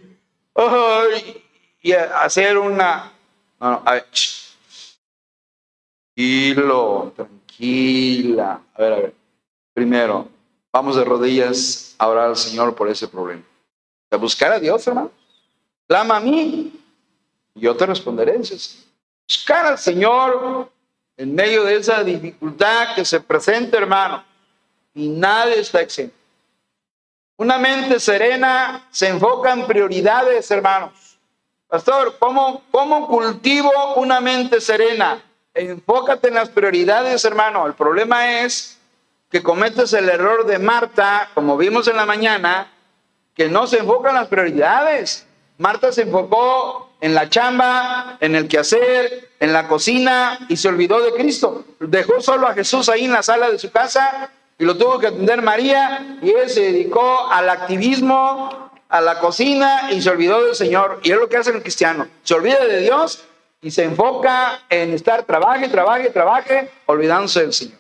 [1.84, 3.12] y hacer una...
[3.60, 4.06] No, no, a ver,
[6.16, 8.62] tranquilo, tranquila.
[8.74, 9.14] A ver, a ver.
[9.74, 10.30] Primero,
[10.72, 13.44] vamos de rodillas a orar al Señor por ese problema.
[14.10, 15.12] A buscar a Dios, hermano.
[15.88, 16.74] Clama a mí
[17.54, 18.38] y yo te responderé.
[18.38, 18.86] Dices,
[19.28, 20.72] buscar al Señor
[21.18, 24.24] en medio de esa dificultad que se presenta, hermano.
[24.94, 26.16] Y nadie está exento.
[27.42, 31.18] Una mente serena se enfoca en prioridades, hermanos.
[31.68, 35.20] Pastor, ¿cómo, ¿cómo cultivo una mente serena?
[35.56, 37.66] Enfócate en las prioridades, hermano.
[37.66, 38.78] El problema es
[39.32, 42.72] que cometes el error de Marta, como vimos en la mañana,
[43.34, 45.26] que no se enfoca en las prioridades.
[45.58, 51.02] Marta se enfocó en la chamba, en el quehacer, en la cocina y se olvidó
[51.02, 51.66] de Cristo.
[51.80, 54.30] Dejó solo a Jesús ahí en la sala de su casa
[54.62, 59.92] y lo tuvo que atender María y él se dedicó al activismo, a la cocina
[59.92, 61.00] y se olvidó del Señor.
[61.02, 62.08] Y es lo que hace el cristiano.
[62.22, 63.24] Se olvida de Dios
[63.60, 67.80] y se enfoca en estar trabaje, trabaje, trabaje, olvidándose del Señor.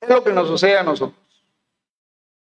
[0.00, 1.16] Es lo que nos sucede a nosotros.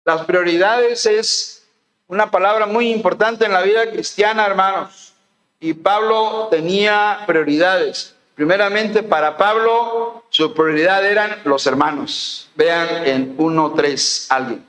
[0.03, 1.67] Las prioridades es
[2.07, 5.13] una palabra muy importante en la vida cristiana, hermanos.
[5.59, 8.14] Y Pablo tenía prioridades.
[8.35, 12.49] Primeramente, para Pablo, su prioridad eran los hermanos.
[12.55, 14.65] Vean en 1.3 alguien.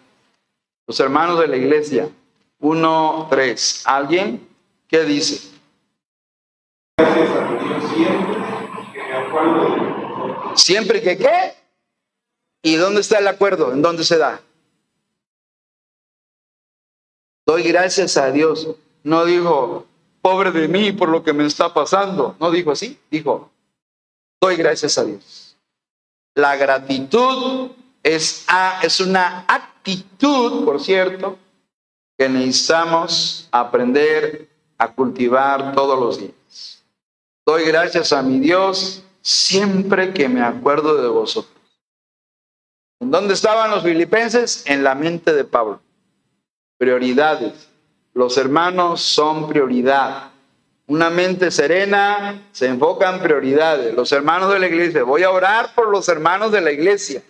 [0.86, 2.08] Los hermanos de la iglesia.
[2.60, 3.82] 1, 3.
[3.86, 4.48] ¿Alguien?
[4.86, 5.50] ¿Qué dice?
[6.96, 9.64] Gracias a Dios siempre que me acuerdo
[10.50, 10.56] de.
[10.56, 11.54] ¿Siempre que qué?
[12.62, 13.72] ¿Y dónde está el acuerdo?
[13.72, 14.40] ¿En dónde se da?
[17.44, 18.68] Doy gracias a Dios.
[19.02, 19.86] No dijo,
[20.22, 22.36] pobre de mí por lo que me está pasando.
[22.40, 22.98] No dijo así.
[23.10, 23.50] Dijo,
[24.40, 25.56] doy gracias a Dios.
[26.34, 27.70] La gratitud
[28.02, 31.38] es, a- es una actitud, por cierto,
[32.18, 36.84] que necesitamos aprender a cultivar todos los días.
[37.46, 41.52] Doy gracias a mi Dios siempre que me acuerdo de vosotros.
[43.00, 44.64] ¿En dónde estaban los filipenses?
[44.66, 45.80] En la mente de Pablo.
[46.78, 47.68] Prioridades.
[48.14, 50.30] Los hermanos son prioridad.
[50.88, 53.94] Una mente serena se enfoca en prioridades.
[53.94, 55.02] Los hermanos de la iglesia.
[55.02, 57.22] Voy a orar por los hermanos de la iglesia.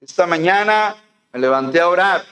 [0.00, 0.96] Esta mañana
[1.32, 2.24] me levanté a orar.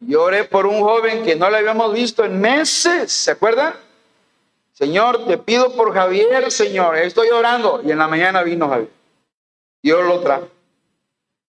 [0.00, 3.12] Y oré por un joven que no le habíamos visto en meses.
[3.12, 3.74] ¿Se acuerdan?
[4.72, 6.96] Señor, te pido por Javier, Señor.
[6.96, 7.80] Estoy orando.
[7.84, 8.90] Y en la mañana vino Javier.
[9.80, 10.48] Dios lo trajo.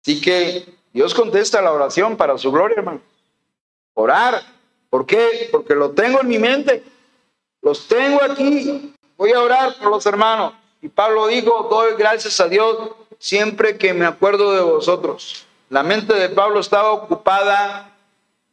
[0.03, 3.01] Así que Dios contesta la oración para su gloria, hermano.
[3.95, 4.43] Orar.
[4.91, 5.49] ¿Por qué?
[5.51, 6.85] Porque lo tengo en mi mente.
[7.65, 8.95] Los tengo aquí.
[9.17, 10.53] Voy a orar por los hermanos.
[10.83, 12.77] Y Pablo dijo, doy gracias a Dios
[13.19, 15.47] siempre que me acuerdo de vosotros.
[15.71, 17.91] La mente de Pablo estaba ocupada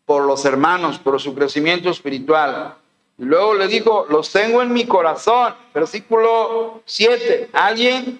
[0.06, 2.76] por los hermanos, por su crecimiento espiritual.
[3.18, 5.56] Y luego le dijo, los tengo en mi corazón.
[5.74, 7.50] Versículo 7.
[7.52, 8.18] ¿Alguien?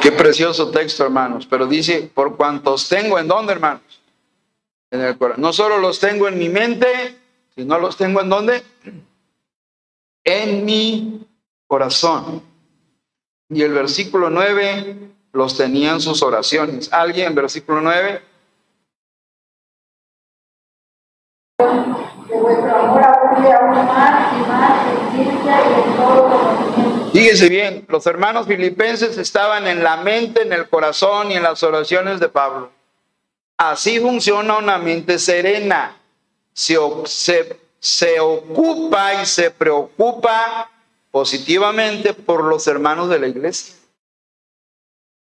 [0.00, 1.46] Qué precioso texto, hermanos.
[1.46, 3.82] Pero dice, por cuantos tengo, ¿en dónde, hermanos?
[4.90, 5.42] En el corazón.
[5.42, 7.18] No solo los tengo en mi mente,
[7.54, 8.62] sino los tengo en dónde?
[10.24, 11.26] En mi
[11.66, 12.42] corazón.
[13.50, 14.96] Y el versículo 9
[15.32, 16.92] los tenía en sus oraciones.
[16.92, 18.22] ¿Alguien, versículo 9?
[21.58, 26.47] De vuestro amor aún más y más en y en todo.
[27.18, 31.62] Fíjese bien, los hermanos filipenses estaban en la mente, en el corazón y en las
[31.62, 32.70] oraciones de Pablo.
[33.56, 35.96] Así funciona una mente serena.
[36.52, 40.70] Se, se- se ocupa y se preocupa
[41.10, 43.74] positivamente por los hermanos de la iglesia.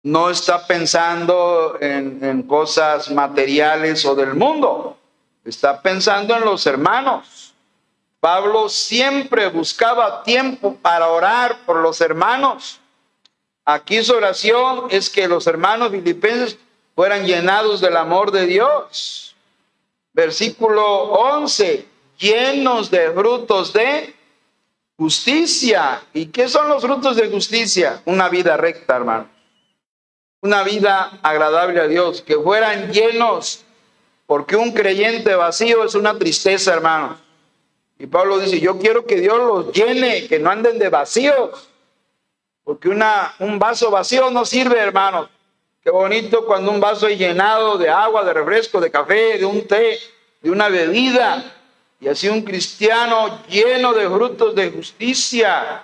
[0.03, 4.97] No está pensando en, en cosas materiales o del mundo.
[5.43, 7.54] Está pensando en los hermanos.
[8.25, 12.79] Pablo siempre buscaba tiempo para orar por los hermanos.
[13.63, 16.57] Aquí su oración es que los hermanos filipenses
[16.95, 19.35] fueran llenados del amor de Dios.
[20.11, 24.15] Versículo 11, llenos de frutos de
[24.97, 26.01] justicia.
[26.11, 28.01] ¿Y qué son los frutos de justicia?
[28.05, 29.29] Una vida recta, hermano.
[30.41, 33.63] Una vida agradable a Dios, que fueran llenos,
[34.25, 37.19] porque un creyente vacío es una tristeza, hermanos.
[37.97, 41.69] Y Pablo dice, yo quiero que Dios los llene, que no anden de vacíos.
[42.63, 45.29] Porque una, un vaso vacío no sirve, hermanos.
[45.83, 49.67] Qué bonito cuando un vaso es llenado de agua, de refresco, de café, de un
[49.67, 49.99] té,
[50.41, 51.53] de una bebida.
[51.99, 55.83] Y así un cristiano lleno de frutos de justicia.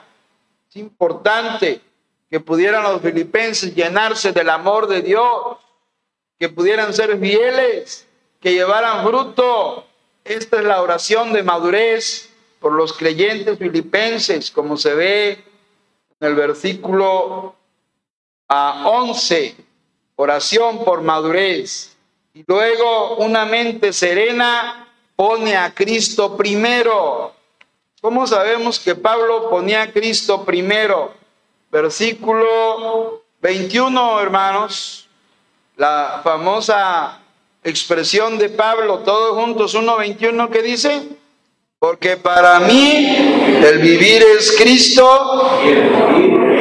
[0.67, 1.81] Es importante
[2.29, 5.57] que pudieran los filipenses llenarse del amor de Dios,
[6.39, 8.07] que pudieran ser fieles,
[8.39, 9.85] que llevaran fruto.
[10.23, 16.35] Esta es la oración de madurez por los creyentes filipenses, como se ve en el
[16.35, 17.55] versículo
[18.47, 19.55] a 11,
[20.15, 21.97] oración por madurez.
[22.33, 27.33] Y luego una mente serena pone a Cristo primero.
[27.99, 31.13] ¿Cómo sabemos que Pablo ponía a Cristo primero?
[31.71, 35.07] Versículo 21, hermanos,
[35.77, 37.19] la famosa
[37.63, 41.09] expresión de Pablo, todos juntos, 1.21, que dice,
[41.79, 43.07] porque para mí
[43.63, 45.59] el vivir es Cristo,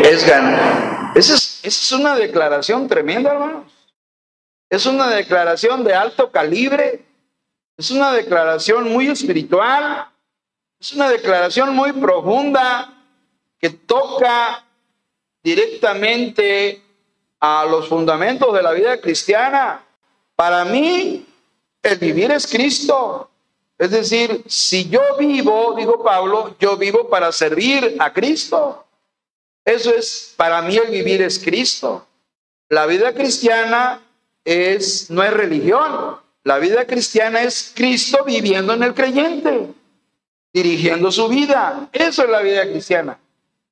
[0.02, 1.12] es ganar.
[1.14, 3.72] Esa es, esa es una declaración tremenda, hermanos.
[4.70, 7.04] Es una declaración de alto calibre.
[7.76, 10.08] Es una declaración muy espiritual.
[10.78, 12.94] Es una declaración muy profunda
[13.58, 14.64] que toca
[15.42, 16.82] directamente
[17.40, 19.84] a los fundamentos de la vida cristiana.
[20.40, 21.26] Para mí,
[21.82, 23.28] el vivir es Cristo.
[23.76, 28.86] Es decir, si yo vivo, dijo Pablo, yo vivo para servir a Cristo.
[29.66, 32.06] Eso es, para mí el vivir es Cristo.
[32.70, 34.00] La vida cristiana
[34.42, 36.16] es, no es religión.
[36.44, 39.66] La vida cristiana es Cristo viviendo en el creyente,
[40.54, 41.90] dirigiendo su vida.
[41.92, 43.18] Eso es la vida cristiana.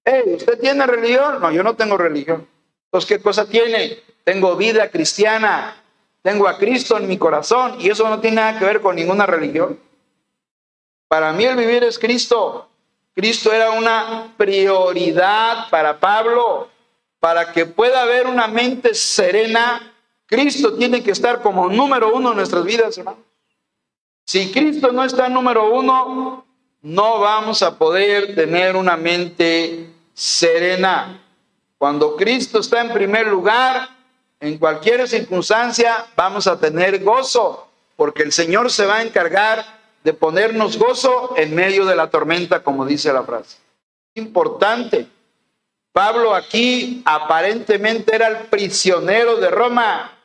[0.04, 1.40] ¿Usted tiene religión?
[1.40, 2.46] No, yo no tengo religión.
[2.88, 4.00] Entonces, ¿qué cosa tiene?
[4.22, 5.82] Tengo vida cristiana,
[6.28, 9.24] tengo a Cristo en mi corazón y eso no tiene nada que ver con ninguna
[9.24, 9.80] religión.
[11.08, 12.68] Para mí el vivir es Cristo.
[13.14, 16.68] Cristo era una prioridad para Pablo.
[17.18, 19.94] Para que pueda haber una mente serena,
[20.26, 23.24] Cristo tiene que estar como número uno en nuestras vidas, hermano.
[24.26, 26.44] Si Cristo no está número uno,
[26.82, 31.22] no vamos a poder tener una mente serena.
[31.78, 33.97] Cuando Cristo está en primer lugar,
[34.40, 39.64] en cualquier circunstancia, vamos a tener gozo, porque el Señor se va a encargar
[40.04, 43.58] de ponernos gozo en medio de la tormenta, como dice la frase.
[44.14, 45.08] Importante.
[45.92, 50.16] Pablo aquí aparentemente era el prisionero de Roma,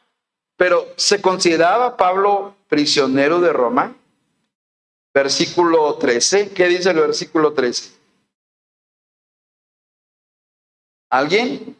[0.55, 3.95] pero ¿se consideraba Pablo prisionero de Roma?
[5.13, 7.91] Versículo 13, ¿qué dice el versículo 13?
[11.09, 11.72] ¿Alguien?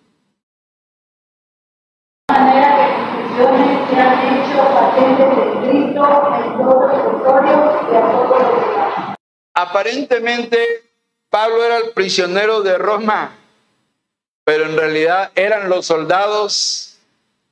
[9.56, 10.58] Aparentemente
[11.30, 13.36] Pablo era el prisionero de Roma,
[14.44, 16.98] pero en realidad eran los soldados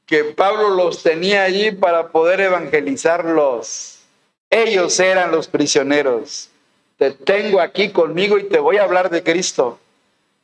[0.05, 3.99] que Pablo los tenía allí para poder evangelizarlos.
[4.49, 6.49] Ellos eran los prisioneros.
[6.97, 9.79] Te tengo aquí conmigo y te voy a hablar de Cristo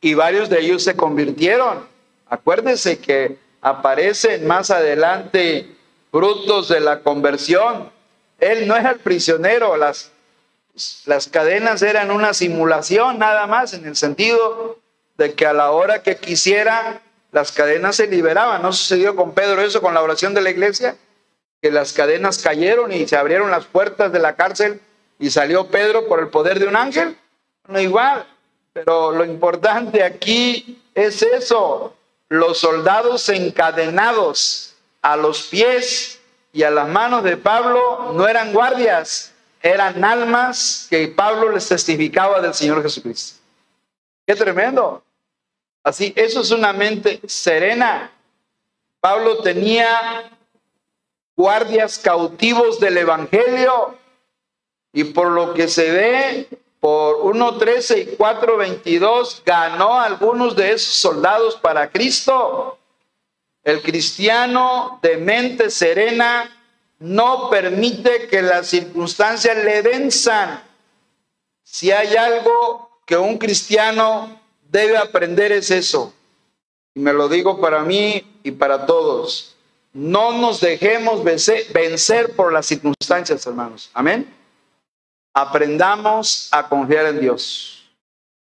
[0.02, 1.88] y varios de ellos se convirtieron.
[2.28, 5.76] Acuérdense que aparecen más adelante
[6.12, 7.92] frutos de la conversión.
[8.40, 10.12] Él no es el prisionero, las,
[11.06, 14.78] las cadenas eran una simulación nada más, en el sentido
[15.18, 17.02] de que a la hora que quisiera,
[17.32, 18.62] las cadenas se liberaban.
[18.62, 20.96] ¿No sucedió con Pedro eso con la oración de la iglesia?
[21.62, 24.80] Que las cadenas cayeron y se abrieron las puertas de la cárcel
[25.20, 27.18] y salió Pedro por el poder de un ángel.
[27.68, 28.26] No igual.
[28.74, 31.96] Pero lo importante aquí es eso,
[32.30, 36.20] los soldados encadenados a los pies
[36.52, 42.42] y a las manos de Pablo no eran guardias, eran almas que Pablo les testificaba
[42.42, 43.40] del Señor Jesucristo.
[44.26, 45.04] Qué tremendo.
[45.84, 48.12] Así, eso es una mente serena.
[49.00, 50.30] Pablo tenía
[51.36, 53.98] guardias cautivos del Evangelio
[54.92, 56.50] y por lo que se ve,
[56.88, 62.78] por 1.13 y 4.22 ganó algunos de esos soldados para Cristo.
[63.62, 66.50] El cristiano de mente serena
[67.00, 70.64] no permite que las circunstancias le venzan.
[71.62, 76.14] Si hay algo que un cristiano debe aprender es eso.
[76.96, 79.58] Y me lo digo para mí y para todos.
[79.92, 83.90] No nos dejemos vencer por las circunstancias, hermanos.
[83.94, 84.37] Amén
[85.38, 87.88] aprendamos a confiar en Dios.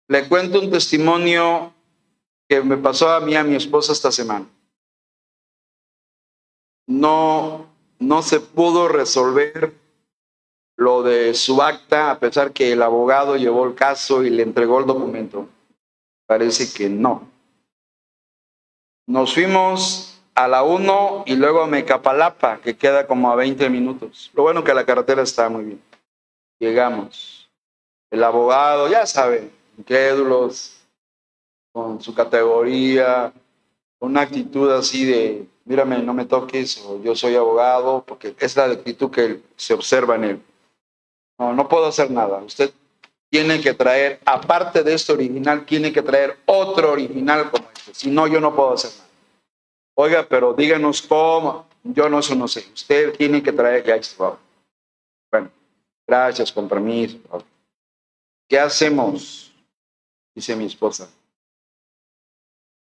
[0.06, 1.72] Le cuento un testimonio
[2.48, 4.46] que me pasó a mí, a mi esposa esta semana.
[6.86, 7.66] No,
[7.98, 9.74] no se pudo resolver
[10.76, 14.78] lo de su acta, a pesar que el abogado llevó el caso y le entregó
[14.78, 15.48] el documento.
[16.26, 17.28] Parece que no.
[19.08, 24.30] Nos fuimos a la 1 y luego a Mecapalapa, que queda como a 20 minutos.
[24.32, 25.87] Lo bueno que la carretera está muy bien.
[26.58, 27.48] Llegamos.
[28.10, 30.78] El abogado, ya sabe, incrédulos,
[31.72, 33.32] con su categoría,
[33.98, 38.56] con una actitud así de, mírame, no me toques, o yo soy abogado, porque es
[38.56, 40.42] la actitud que se observa en él.
[41.38, 42.38] No, no puedo hacer nada.
[42.38, 42.72] Usted
[43.30, 47.94] tiene que traer, aparte de este original, tiene que traer otro original como este.
[47.94, 49.08] Si no, yo no puedo hacer nada.
[49.94, 51.66] Oiga, pero díganos cómo.
[51.84, 52.66] Yo no, eso no sé.
[52.72, 54.00] Usted tiene que traer, ya.
[54.16, 54.38] Bueno,
[56.08, 57.18] gracias, con permiso.
[58.48, 59.52] ¿Qué hacemos?
[60.34, 61.08] Dice mi esposa.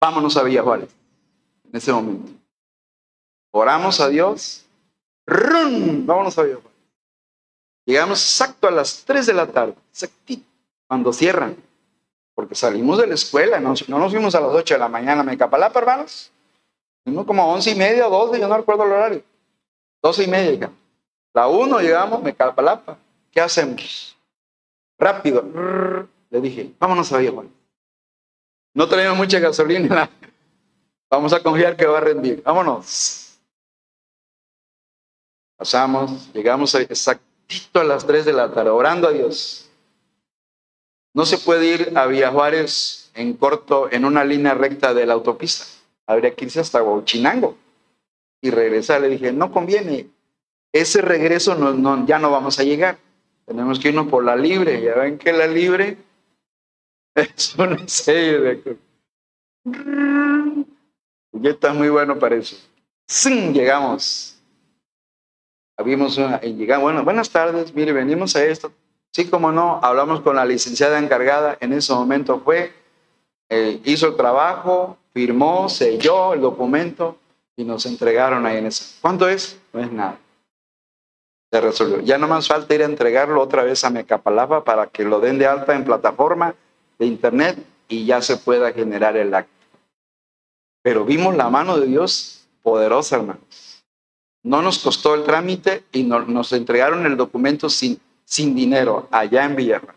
[0.01, 0.95] Vámonos a Villa Juárez
[1.65, 2.31] en ese momento.
[3.51, 4.65] Oramos a Dios.
[5.27, 6.07] ¡Rum!
[6.07, 6.79] Vámonos a Villa Juárez.
[7.85, 10.47] Llegamos exacto a las 3 de la tarde, exactito,
[10.87, 11.57] cuando cierran.
[12.35, 15.23] Porque salimos de la escuela, no, no nos fuimos a las 8 de la mañana.
[15.23, 16.31] ¿Me capalapa, hermanos?
[17.03, 19.23] Fuimos como a 11 y media, 12, yo no recuerdo el horario.
[20.03, 20.77] 12 y media llegamos.
[21.33, 22.99] La 1 llegamos, me capalapa.
[23.31, 24.17] ¿Qué hacemos?
[24.99, 25.45] Rápido.
[26.31, 27.33] Le dije, vámonos a Villa.
[28.75, 30.11] No tenemos mucha gasolina.
[31.11, 32.43] Vamos a confiar que va a rendir.
[32.43, 33.39] Vámonos.
[35.57, 39.69] Pasamos, llegamos exactito a las 3 de la tarde, orando a Dios.
[41.15, 45.15] No se puede ir a Villa Juárez en corto, en una línea recta de la
[45.15, 45.65] autopista.
[46.07, 47.57] Habría que irse hasta Huachinango
[48.41, 49.01] y regresar.
[49.01, 50.09] Le dije, no conviene.
[50.73, 51.57] Ese regreso
[52.07, 52.99] ya no vamos a llegar.
[53.49, 54.83] Tenemos que irnos por la libre.
[54.83, 55.97] Ya ven que la libre
[57.15, 58.77] es una serie de...
[61.33, 62.57] Ya está muy bueno para eso.
[63.09, 63.55] ¡Sin!
[63.55, 64.39] Llegamos.
[65.79, 68.73] Habíamos una, llegamos, bueno, buenas tardes, mire, venimos a esto.
[69.13, 72.73] Sí, como no, hablamos con la licenciada encargada, en ese momento fue,
[73.49, 77.17] eh, hizo el trabajo, firmó, selló el documento
[77.57, 78.97] y nos entregaron ahí en eso.
[79.01, 79.59] ¿Cuánto es?
[79.73, 80.19] No es nada.
[81.51, 82.01] Se resolvió.
[82.01, 85.39] Ya no más falta ir a entregarlo otra vez a Mecapalapa para que lo den
[85.39, 86.55] de alta en plataforma
[86.99, 89.53] de internet y ya se pueda generar el acto.
[90.83, 93.85] Pero vimos la mano de Dios poderosa, hermanos.
[94.43, 99.57] No nos costó el trámite y nos entregaron el documento sin, sin dinero allá en
[99.57, 99.97] Villarreal.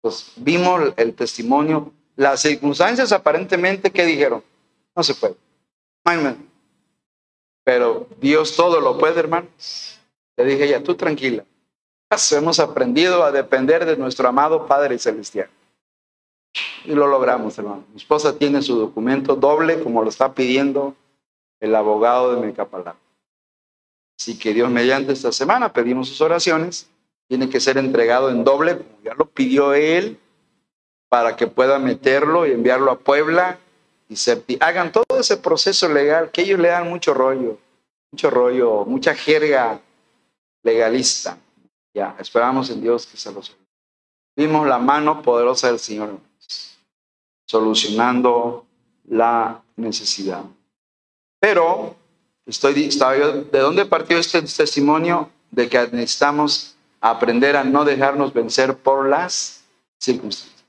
[0.00, 4.42] Pues vimos el testimonio, las circunstancias aparentemente que dijeron,
[4.94, 5.36] no se puede.
[7.64, 9.95] Pero Dios todo lo puede, hermanos.
[10.36, 11.44] Le dije ya, tú tranquila.
[12.32, 15.48] Hemos aprendido a depender de nuestro amado Padre Celestial.
[16.84, 17.84] Y lo logramos, hermano.
[17.90, 20.94] Mi esposa tiene su documento doble, como lo está pidiendo
[21.60, 22.96] el abogado de Mecapalá.
[24.18, 26.88] Así que Dios, mediante esta semana, pedimos sus oraciones.
[27.28, 30.18] Tiene que ser entregado en doble, como ya lo pidió él,
[31.08, 33.58] para que pueda meterlo y enviarlo a Puebla
[34.08, 34.16] y
[34.60, 37.58] hagan todo ese proceso legal, que ellos le dan mucho rollo,
[38.12, 39.80] mucho rollo, mucha jerga
[40.66, 41.38] legalista.
[41.94, 43.56] Ya, esperamos en Dios que se los
[44.36, 46.20] Vimos la mano poderosa del Señor
[47.46, 48.66] solucionando
[49.08, 50.42] la necesidad.
[51.40, 51.96] Pero
[52.44, 55.30] estoy, estaba yo, ¿de dónde partió este testimonio?
[55.50, 59.62] De que necesitamos aprender a no dejarnos vencer por las
[59.98, 60.64] circunstancias.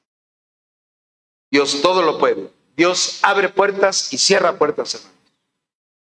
[1.52, 2.50] Dios todo lo puede.
[2.78, 5.18] Dios abre puertas y cierra puertas, hermanos.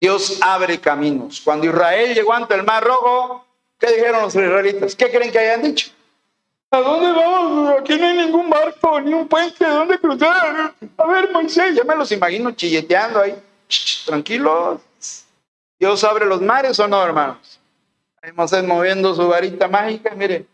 [0.00, 1.40] Dios abre caminos.
[1.40, 3.43] Cuando Israel llegó ante el Mar Rojo,
[3.84, 4.96] ¿qué dijeron los israelitas?
[4.96, 5.90] ¿Qué creen que hayan dicho?
[6.70, 7.80] ¿A dónde vamos?
[7.80, 10.74] Aquí no hay ningún barco, ni un puente, ¿de dónde cruzar?
[10.96, 13.34] A ver, Moisés, ya me los imagino chilleteando ahí.
[14.06, 14.80] tranquilos.
[15.78, 17.60] Dios abre los mares o no, hermanos.
[18.22, 20.46] Ahí Moisés moviendo su varita mágica, mire.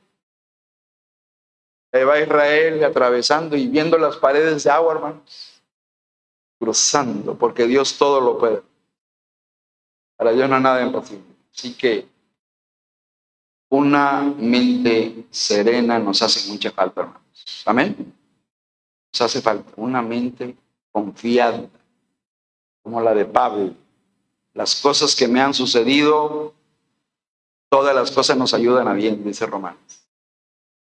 [1.92, 5.62] Ahí va Israel atravesando y viendo las paredes de agua, hermanos.
[6.58, 8.62] Cruzando, porque Dios todo lo puede.
[10.16, 11.24] Para Dios no hay nada imposible.
[11.54, 12.06] Así que
[13.70, 17.62] una mente serena nos hace mucha falta, hermanos.
[17.64, 18.12] Amén.
[19.12, 20.56] Nos hace falta una mente
[20.90, 21.64] confiada,
[22.82, 23.72] como la de Pablo.
[24.54, 26.52] Las cosas que me han sucedido,
[27.68, 30.04] todas las cosas nos ayudan a bien, dice Romanos.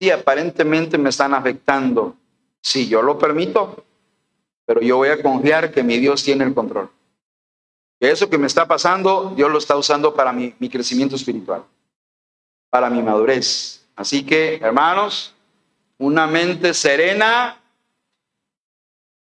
[0.00, 2.16] Y aparentemente me están afectando.
[2.60, 3.84] Si yo lo permito,
[4.66, 6.90] pero yo voy a confiar que mi Dios tiene el control.
[8.00, 11.64] Que eso que me está pasando, Dios lo está usando para mi, mi crecimiento espiritual
[12.72, 13.84] para mi madurez.
[13.94, 15.34] Así que, hermanos,
[15.98, 17.60] una mente serena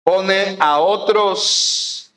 [0.03, 2.13] pone a otros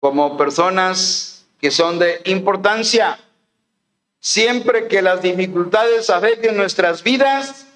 [0.00, 3.18] como personas que son de importancia.
[4.18, 7.66] Siempre que las dificultades afecten nuestras vidas,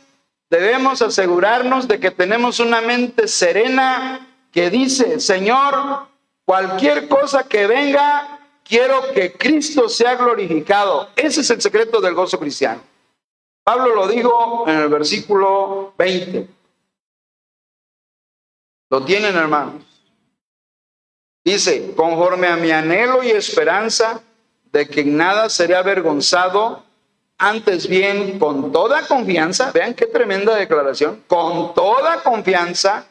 [0.49, 6.09] debemos asegurarnos de que tenemos una mente serena que dice, Señor,
[6.45, 8.34] Cualquier cosa que venga,
[8.65, 11.09] quiero que Cristo sea glorificado.
[11.15, 12.81] Ese es el secreto del gozo cristiano.
[13.63, 16.49] Pablo lo dijo en el versículo 20.
[18.91, 19.83] Lo tienen, hermanos.
[21.45, 24.23] Dice, conforme a mi anhelo y esperanza
[24.73, 26.83] de que en nada seré avergonzado,
[27.39, 33.07] antes bien, con toda confianza, vean qué tremenda declaración, con toda confianza,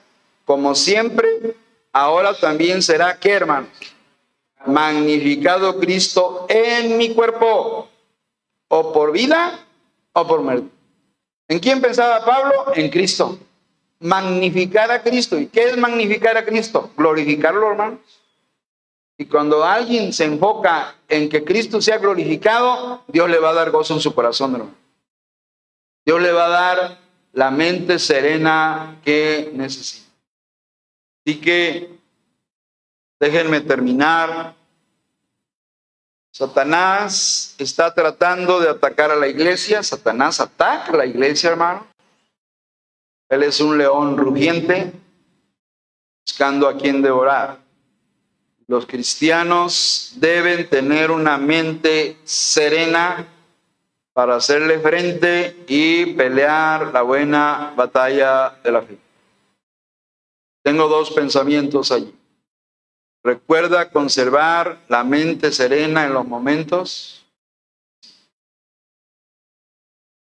[0.45, 1.55] como siempre,
[1.91, 3.92] ahora también será, ¿qué hermanos?
[4.65, 7.89] Magnificado Cristo en mi cuerpo,
[8.69, 9.59] o por vida
[10.13, 10.69] o por muerte.
[11.47, 12.73] ¿En quién pensaba Pablo?
[12.75, 13.37] En Cristo.
[13.99, 15.37] Magnificar a Cristo.
[15.37, 16.89] ¿Y qué es magnificar a Cristo?
[16.97, 17.99] Glorificarlo, hermanos.
[19.17, 23.69] Y cuando alguien se enfoca en que Cristo sea glorificado, Dios le va a dar
[23.69, 24.75] gozo en su corazón, hermano.
[26.05, 26.97] Dios le va a dar
[27.31, 30.11] la mente serena que necesita.
[31.25, 31.91] Así que
[33.23, 34.53] déjenme terminar.
[36.33, 39.81] Satanás está tratando de atacar a la iglesia.
[39.81, 41.87] Satanás ataca a la iglesia, hermano.
[43.29, 44.91] Él es un león rugiente
[46.25, 47.59] buscando a quien devorar.
[48.67, 53.25] Los cristianos deben tener una mente serena
[54.11, 58.97] para hacerle frente y pelear la buena batalla de la fe.
[60.61, 62.13] Tengo dos pensamientos allí.
[63.23, 67.25] Recuerda conservar la mente serena en los momentos.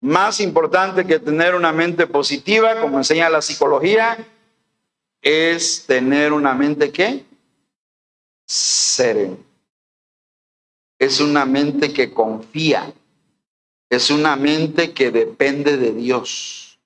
[0.00, 4.18] Más importante que tener una mente positiva, como enseña la psicología,
[5.22, 7.24] es tener una mente que
[8.44, 9.36] serena.
[10.98, 12.92] Es una mente que confía.
[13.88, 16.80] Es una mente que depende de Dios.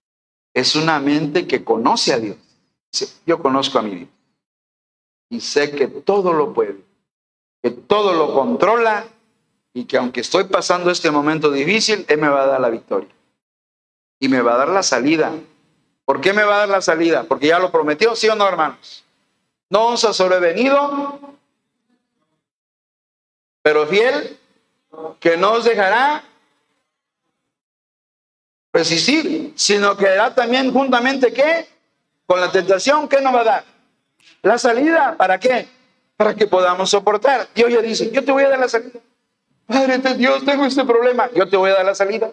[0.52, 2.36] Es una mente que conoce a Dios.
[3.24, 4.08] Yo conozco a mi Dios.
[5.32, 6.76] Y sé que todo lo puede.
[7.62, 9.06] Que todo lo controla.
[9.72, 13.08] Y que aunque estoy pasando este momento difícil, Él me va a dar la victoria.
[14.20, 15.32] Y me va a dar la salida.
[16.04, 17.24] ¿Por qué me va a dar la salida?
[17.24, 19.04] Porque ya lo prometió, ¿sí o no, hermanos?
[19.70, 21.18] No os ha sobrevenido
[23.62, 24.36] pero fiel,
[25.20, 26.24] que no os dejará
[28.72, 31.68] resistir, sino que dará también juntamente qué?
[32.26, 33.71] Con la tentación, ¿qué nos va a dar?
[34.42, 35.68] La salida, ¿para qué?
[36.16, 37.48] Para que podamos soportar.
[37.54, 39.00] Dios ya dice, yo te voy a dar la salida.
[39.66, 42.30] Padre Dios, tengo este problema, yo te voy a dar la salida.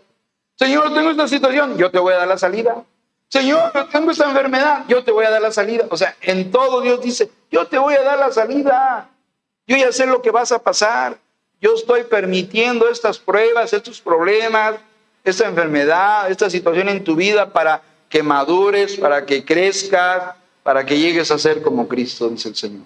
[0.55, 2.84] Señor, tengo esta situación, yo te voy a dar la salida.
[3.30, 5.86] Señor, tengo esta enfermedad, yo te voy a dar la salida.
[5.89, 9.10] O sea, en todo Dios dice, yo te voy a dar la salida.
[9.68, 11.18] Yo ya sé lo que vas a pasar.
[11.62, 14.76] Yo estoy permitiendo estas pruebas, estos problemas,
[15.24, 20.36] esta enfermedad, esta situación en tu vida para que madures, para que crezcas,
[20.70, 22.84] para que llegues a ser como Cristo, dice el Señor.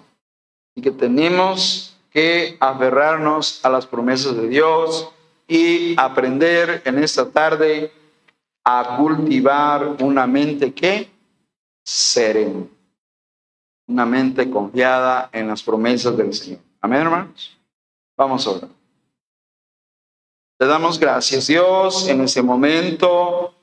[0.74, 5.10] Y que tenemos que aferrarnos a las promesas de Dios
[5.46, 7.92] y aprender en esta tarde
[8.64, 11.10] a cultivar una mente que
[11.84, 12.64] serena
[13.86, 16.60] una mente confiada en las promesas del Señor.
[16.80, 17.54] Amén, hermanos.
[18.16, 18.70] Vamos a orar.
[20.58, 23.53] Te damos gracias, Dios, en ese momento.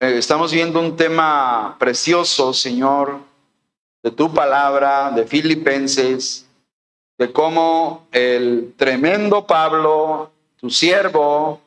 [0.00, 3.20] Eh, estamos viendo un tema precioso, Señor,
[4.02, 6.46] de tu palabra, de Filipenses,
[7.16, 11.60] de cómo el tremendo Pablo, tu siervo,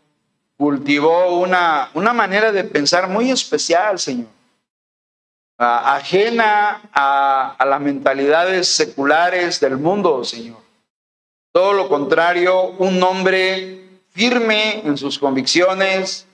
[0.58, 4.38] cultivó una, una manera de pensar muy especial, Señor
[5.58, 10.58] ajena a, a, las mentalidades seculares del mundo, Señor.
[11.52, 16.27] Todo lo contrario, un hombre firme en sus convicciones,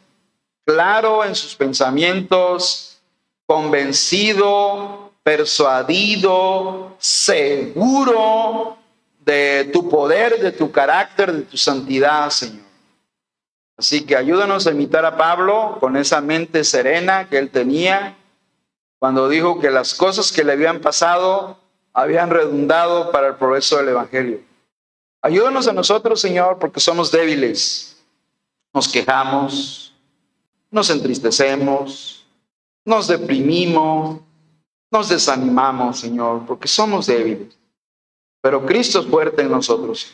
[0.66, 3.02] claro en sus pensamientos,
[3.46, 8.78] convencido, persuadido, seguro
[9.20, 12.64] de tu poder, de tu carácter, de tu santidad, Señor.
[13.78, 18.16] Así que ayúdanos a imitar a Pablo con esa mente serena que él tenía
[19.00, 21.58] cuando dijo que las cosas que le habían pasado
[21.94, 24.42] habían redundado para el progreso del Evangelio.
[25.22, 27.98] Ayúdanos a nosotros, Señor, porque somos débiles.
[28.74, 29.93] Nos quejamos,
[30.74, 32.26] nos entristecemos,
[32.84, 34.20] nos deprimimos,
[34.92, 37.56] nos desanimamos, Señor, porque somos débiles.
[38.42, 40.14] Pero Cristo es fuerte en nosotros.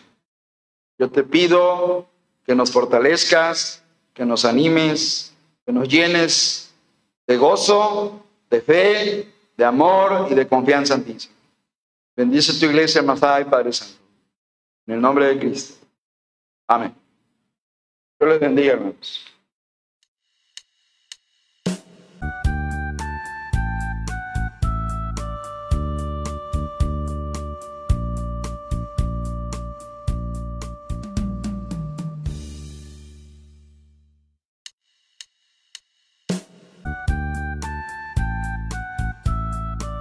[0.98, 2.08] Yo te pido
[2.46, 3.82] que nos fortalezcas,
[4.14, 5.34] que nos animes,
[5.66, 6.76] que nos llenes
[7.26, 11.18] de gozo de fe, de amor y de confianza en ti.
[12.18, 13.98] Bendice tu iglesia, Mazá y Padre Santo.
[14.86, 15.86] En el nombre de Cristo.
[16.68, 16.94] Amén.
[18.20, 19.39] Dios les bendiga, hermanos.